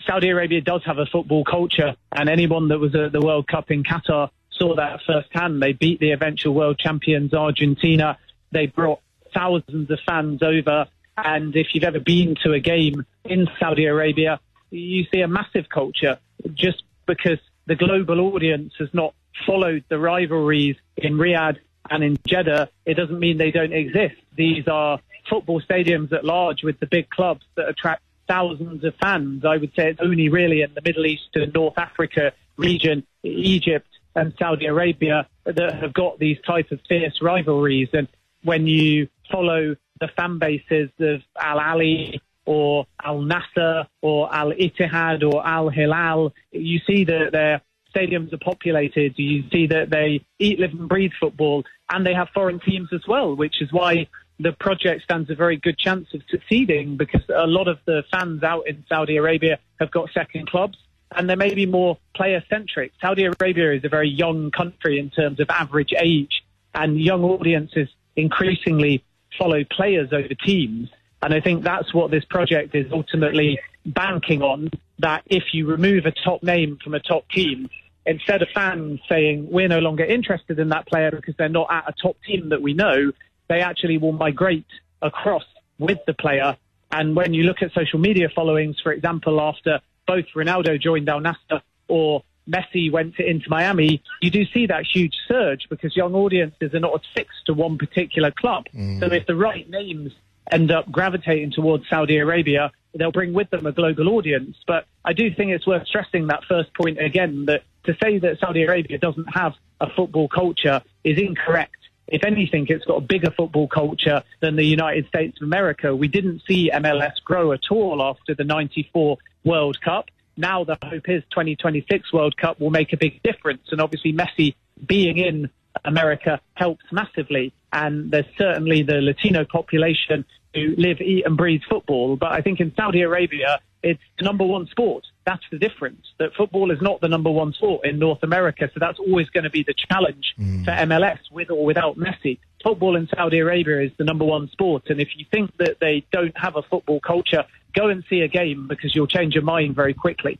Saudi 0.07 0.31
Arabia 0.31 0.63
does 0.63 0.83
have 0.87 0.97
a 0.97 1.05
football 1.05 1.45
culture, 1.45 1.95
and 2.13 2.31
anyone 2.31 2.69
that 2.69 2.79
was 2.79 2.95
at 2.95 3.13
the 3.13 3.21
World 3.21 3.47
Cup 3.47 3.71
in 3.71 3.83
Qatar 3.83 4.31
saw 4.53 4.75
that 4.77 5.01
firsthand. 5.07 5.61
They 5.61 5.75
beat 5.75 6.01
the 6.01 6.13
eventual 6.13 6.55
world 6.55 6.79
champions 6.79 7.35
Argentina. 7.35 8.17
They 8.53 8.67
brought 8.67 9.01
thousands 9.35 9.91
of 9.91 9.99
fans 10.07 10.43
over, 10.43 10.87
and 11.19 11.55
if 11.55 11.69
you've 11.75 11.85
ever 11.85 12.01
been 12.01 12.37
to 12.45 12.55
a 12.55 12.61
game 12.61 13.05
in 13.27 13.49
Saudi 13.61 13.85
Arabia, 13.85 14.41
you 14.71 15.05
see 15.13 15.21
a 15.21 15.29
massive 15.29 15.69
culture. 15.69 16.19
Just 16.55 16.83
because 17.05 17.39
the 17.67 17.75
global 17.75 18.21
audience 18.21 18.73
has 18.79 18.89
not 18.95 19.15
followed 19.45 19.85
the 19.91 19.99
rivalries 19.99 20.77
in 20.97 21.19
Riyadh 21.19 21.59
and 21.91 22.03
in 22.05 22.19
Jeddah, 22.27 22.69
it 22.85 22.95
doesn't 22.95 23.19
mean 23.19 23.39
they 23.39 23.51
don't 23.51 23.73
exist. 23.73 24.17
These 24.37 24.69
are 24.69 25.01
football 25.29 25.61
stadiums 25.61 26.13
at 26.13 26.25
large 26.25 26.63
with 26.63 26.79
the 26.81 26.87
big 26.87 27.11
clubs 27.11 27.45
that 27.57 27.69
attract 27.69 28.03
thousands 28.29 28.85
of 28.85 28.95
fans. 29.01 29.45
I 29.45 29.57
would 29.57 29.73
say 29.77 29.91
it's 29.91 30.01
only 30.01 30.29
really 30.29 30.63
in 30.63 30.75
the 30.75 30.83
Middle 30.83 31.07
East 31.07 31.29
and 31.35 31.53
North 31.53 31.79
Africa 31.79 32.33
region, 32.57 33.07
Egypt 33.23 33.89
and 34.15 34.33
Saudi 34.39 34.67
Arabia 34.67 35.29
that 35.45 35.75
have 35.81 35.93
got 35.93 36.19
these 36.19 36.39
type 36.47 36.71
of 36.73 36.81
fierce 36.89 37.21
rivalries. 37.21 37.89
And 37.93 38.09
when 38.43 38.67
you 38.67 39.09
follow 39.31 39.77
the 40.01 40.09
fan 40.17 40.39
bases 40.39 40.91
of 41.01 41.23
Al 41.39 41.59
Ahli 41.59 42.21
or 42.45 42.87
Al 43.03 43.19
Nassr 43.19 43.87
or 44.03 44.35
Al 44.35 44.53
Ittihad 44.53 45.23
or 45.23 45.47
Al 45.47 45.69
Hilal, 45.69 46.33
you 46.51 46.81
see 46.87 47.05
that 47.05 47.33
their 47.33 47.61
stadiums 47.97 48.33
are 48.33 48.39
populated. 48.39 49.15
You 49.17 49.45
see 49.51 49.67
that 49.69 49.91
they 49.91 50.25
eat, 50.39 50.59
live, 50.61 50.73
and 50.73 50.89
breathe 50.89 51.13
football, 51.19 51.65
and 51.91 52.07
they 52.07 52.15
have 52.15 52.29
foreign 52.35 52.61
teams 52.61 52.89
as 52.93 53.03
well, 53.09 53.35
which 53.35 53.63
is 53.63 53.73
why 53.73 54.09
the 54.39 54.53
project 54.53 55.03
stands 55.05 55.31
a 55.31 55.35
very 55.35 55.57
good 55.57 55.79
chance 55.79 56.09
of 56.13 56.21
succeeding 56.29 56.97
because 56.97 57.23
a 57.35 57.47
lot 57.47 57.69
of 57.69 57.79
the 57.87 58.05
fans 58.11 58.43
out 58.43 58.67
in 58.67 58.85
Saudi 58.89 59.17
Arabia 59.17 59.59
have 59.81 59.91
got 59.91 60.11
second 60.13 60.49
clubs 60.49 60.77
and 61.13 61.31
they 61.31 61.37
may 61.37 61.55
be 61.55 61.65
more 61.65 61.97
player 62.15 62.43
centric. 62.51 62.93
Saudi 63.01 63.25
Arabia 63.25 63.73
is 63.73 63.85
a 63.85 63.89
very 63.89 64.11
young 64.11 64.51
country 64.51 64.99
in 64.99 65.11
terms 65.11 65.41
of 65.41 65.49
average 65.49 65.95
age 65.99 66.43
and 66.75 67.01
young 67.01 67.25
audiences 67.25 67.89
increasingly 68.17 69.03
follow 69.39 69.65
players 69.65 70.13
over 70.13 70.35
teams. 70.45 70.91
And 71.23 71.33
I 71.33 71.41
think 71.41 71.65
that's 71.65 71.95
what 71.95 72.11
this 72.11 72.25
project 72.27 72.75
is 72.75 72.93
ultimately 72.93 73.59
banking 73.87 74.43
on 74.43 74.71
that 74.99 75.23
if 75.27 75.45
you 75.53 75.67
remove 75.67 76.05
a 76.05 76.13
top 76.13 76.43
name 76.43 76.79
from 76.83 76.95
a 76.95 77.01
top 77.01 77.29
team, 77.31 77.69
instead 78.07 78.43
of 78.43 78.49
fans 78.55 79.01
saying 79.09 79.49
we're 79.51 79.69
no 79.69 79.81
longer 79.81 80.05
interested 80.05 80.59
in 80.59 80.69
that 80.71 80.87
player 80.87 81.11
because 81.11 81.35
they're 81.37 81.49
not 81.49 81.67
at 81.71 81.85
a 81.89 81.95
top 82.01 82.17
team 82.27 82.51
that 82.51 82.63
we 82.63 82.73
know, 82.73 83.13
they 83.49 83.61
actually 83.61 83.99
will 83.99 84.13
migrate 84.13 84.67
across 85.03 85.45
with 85.79 85.99
the 86.07 86.15
player. 86.15 86.57
And 86.93 87.17
when 87.17 87.35
you 87.35 87.43
look 87.43 87.63
at 87.63 87.73
social 87.73 87.99
media 87.99 88.29
followings, 88.35 88.77
for 88.83 88.93
example, 88.93 89.41
after 89.41 89.81
both 90.07 90.27
Ronaldo 90.35 90.81
joined 90.81 91.09
Al 91.09 91.21
Nassr 91.21 91.61
or 91.89 92.23
Messi 92.49 92.91
went 92.91 93.17
to 93.17 93.29
Inter 93.29 93.47
Miami, 93.49 94.03
you 94.23 94.31
do 94.31 94.45
see 94.47 94.67
that 94.67 94.85
huge 94.87 95.15
surge 95.27 95.67
because 95.69 95.97
young 95.97 96.15
audiences 96.15 96.73
are 96.75 96.81
not 96.81 97.03
fixed 97.15 97.47
to 97.47 97.55
one 97.55 97.77
particular 97.77 98.31
club. 98.31 98.67
Mm. 98.75 99.01
So 99.01 99.07
if 99.07 99.27
the 99.27 99.35
right 99.35 99.69
names 99.69 100.13
end 100.51 100.71
up 100.71 100.91
gravitating 100.91 101.51
towards 101.51 101.89
Saudi 101.89 102.19
Arabia, 102.19 102.71
they'll 102.95 103.13
bring 103.13 103.33
with 103.33 103.51
them 103.51 103.67
a 103.67 103.73
global 103.73 104.09
audience. 104.11 104.57
But 104.67 104.87
I 105.05 105.13
do 105.13 105.33
think 105.35 105.51
it's 105.51 105.67
worth 105.67 105.87
stressing 105.87 106.29
that 106.29 106.45
first 106.45 106.73
point 106.75 107.01
again 107.01 107.47
that 107.47 107.63
to 107.87 107.97
say 108.03 108.19
that 108.19 108.39
Saudi 108.41 108.63
Arabia 108.63 108.99
doesn't 108.99 109.27
have 109.35 109.55
a 109.81 109.89
football 109.91 110.29
culture 110.29 110.83
is 111.05 111.19
incorrect. 111.19 111.77
If 112.09 112.25
anything, 112.25 112.67
it's 112.69 112.85
got 112.85 112.97
a 112.97 113.01
bigger 113.01 113.31
football 113.31 113.67
culture 113.67 114.23
than 114.41 114.57
the 114.57 114.65
United 114.65 115.09
States 115.09 115.39
of 115.41 115.47
America. 115.47 115.95
We 115.95 116.09
didn't 116.09 116.43
see 116.47 116.71
MLS 116.73 117.15
grow 117.25 117.53
at 117.53 117.63
all 117.71 118.01
after 118.03 118.35
the 118.35 118.45
94 118.45 119.19
World 119.45 119.81
Cup. 119.81 120.07
Now 120.37 120.65
the 120.65 120.77
hope 120.83 121.09
is 121.09 121.23
2026 121.31 122.13
World 122.13 122.37
Cup 122.37 122.61
will 122.61 122.71
make 122.71 122.93
a 122.93 122.97
big 122.97 123.23
difference. 123.23 123.63
And 123.73 123.81
obviously 123.81 124.13
Messi 124.13 124.55
being 124.87 125.19
in 125.19 125.51
America 125.85 126.41
helps 126.55 126.85
massively. 126.93 127.53
And 127.73 128.11
there's 128.11 128.27
certainly 128.39 128.83
the 128.83 129.01
Latino 129.01 129.45
population 129.45 130.25
who 130.55 130.75
live, 130.79 131.01
eat 131.01 131.27
and 131.27 131.37
breathe 131.37 131.63
football. 131.69 132.17
But 132.17 132.33
I 132.33 132.41
think 132.41 132.61
in 132.61 132.73
Saudi 132.77 133.03
Arabia, 133.03 133.61
it's 133.83 134.01
the 134.19 134.25
number 134.25 134.45
one 134.45 134.67
sport. 134.69 135.05
That's 135.27 135.43
the 135.51 135.59
difference. 135.59 136.07
That 136.19 136.31
football 136.35 136.71
is 136.71 136.81
not 136.81 137.01
the 137.01 137.09
number 137.09 137.31
one 137.31 137.53
sport 137.53 137.85
in 137.85 137.99
North 137.99 138.23
America. 138.23 138.71
So 138.73 138.79
that's 138.81 139.01
always 139.01 139.29
going 139.31 139.45
to 139.45 139.51
be 139.51 139.65
the 139.65 139.75
challenge 139.75 140.35
mm. 140.39 140.65
for 140.65 140.71
MLS 140.71 141.19
with 141.33 141.51
or 141.51 141.65
without 141.65 141.99
Messi. 141.99 142.39
Football 142.63 142.95
in 142.97 143.09
Saudi 143.09 143.41
Arabia 143.41 143.81
is 143.81 143.91
the 143.99 144.05
number 144.05 144.25
one 144.25 144.49
sport. 144.51 144.85
And 144.89 145.01
if 145.01 145.09
you 145.17 145.27
think 145.31 145.51
that 145.59 145.79
they 145.81 146.07
don't 146.13 146.37
have 146.39 146.55
a 146.55 146.63
football 146.63 147.01
culture, 147.01 147.45
go 147.75 147.89
and 147.89 148.05
see 148.09 148.21
a 148.21 148.29
game 148.29 148.69
because 148.69 148.95
you'll 148.95 149.09
change 149.09 149.35
your 149.35 149.43
mind 149.43 149.75
very 149.75 149.95
quickly. 149.95 150.39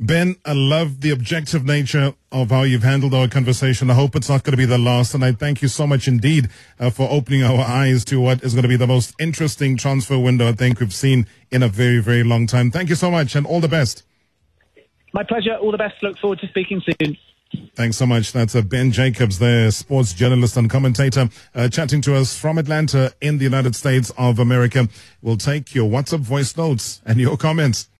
Ben, 0.00 0.36
I 0.44 0.52
love 0.52 1.00
the 1.00 1.10
objective 1.10 1.64
nature 1.64 2.14
of 2.30 2.50
how 2.50 2.62
you've 2.62 2.84
handled 2.84 3.14
our 3.14 3.26
conversation. 3.26 3.90
I 3.90 3.94
hope 3.94 4.14
it's 4.14 4.28
not 4.28 4.44
going 4.44 4.52
to 4.52 4.56
be 4.56 4.64
the 4.64 4.78
last. 4.78 5.12
And 5.12 5.24
I 5.24 5.32
thank 5.32 5.60
you 5.60 5.66
so 5.66 5.88
much 5.88 6.06
indeed 6.06 6.48
uh, 6.78 6.90
for 6.90 7.08
opening 7.10 7.42
our 7.42 7.60
eyes 7.62 8.04
to 8.06 8.20
what 8.20 8.44
is 8.44 8.54
going 8.54 8.62
to 8.62 8.68
be 8.68 8.76
the 8.76 8.86
most 8.86 9.12
interesting 9.18 9.76
transfer 9.76 10.16
window 10.16 10.48
I 10.48 10.52
think 10.52 10.78
we've 10.78 10.94
seen 10.94 11.26
in 11.50 11.64
a 11.64 11.68
very, 11.68 11.98
very 11.98 12.22
long 12.22 12.46
time. 12.46 12.70
Thank 12.70 12.90
you 12.90 12.94
so 12.94 13.10
much 13.10 13.34
and 13.34 13.44
all 13.44 13.58
the 13.60 13.66
best. 13.68 14.04
My 15.12 15.24
pleasure. 15.24 15.56
All 15.56 15.72
the 15.72 15.78
best. 15.78 16.00
Look 16.00 16.16
forward 16.18 16.38
to 16.40 16.46
speaking 16.46 16.80
soon. 16.80 17.16
Thanks 17.74 17.96
so 17.96 18.06
much. 18.06 18.32
That's 18.32 18.54
uh, 18.54 18.62
Ben 18.62 18.92
Jacobs, 18.92 19.40
the 19.40 19.72
sports 19.72 20.12
journalist 20.12 20.56
and 20.56 20.70
commentator, 20.70 21.28
uh, 21.56 21.68
chatting 21.68 22.02
to 22.02 22.14
us 22.14 22.38
from 22.38 22.58
Atlanta 22.58 23.12
in 23.20 23.38
the 23.38 23.44
United 23.44 23.74
States 23.74 24.12
of 24.16 24.38
America. 24.38 24.88
We'll 25.22 25.38
take 25.38 25.74
your 25.74 25.90
WhatsApp 25.90 26.20
voice 26.20 26.56
notes 26.56 27.00
and 27.04 27.18
your 27.18 27.36
comments. 27.36 27.88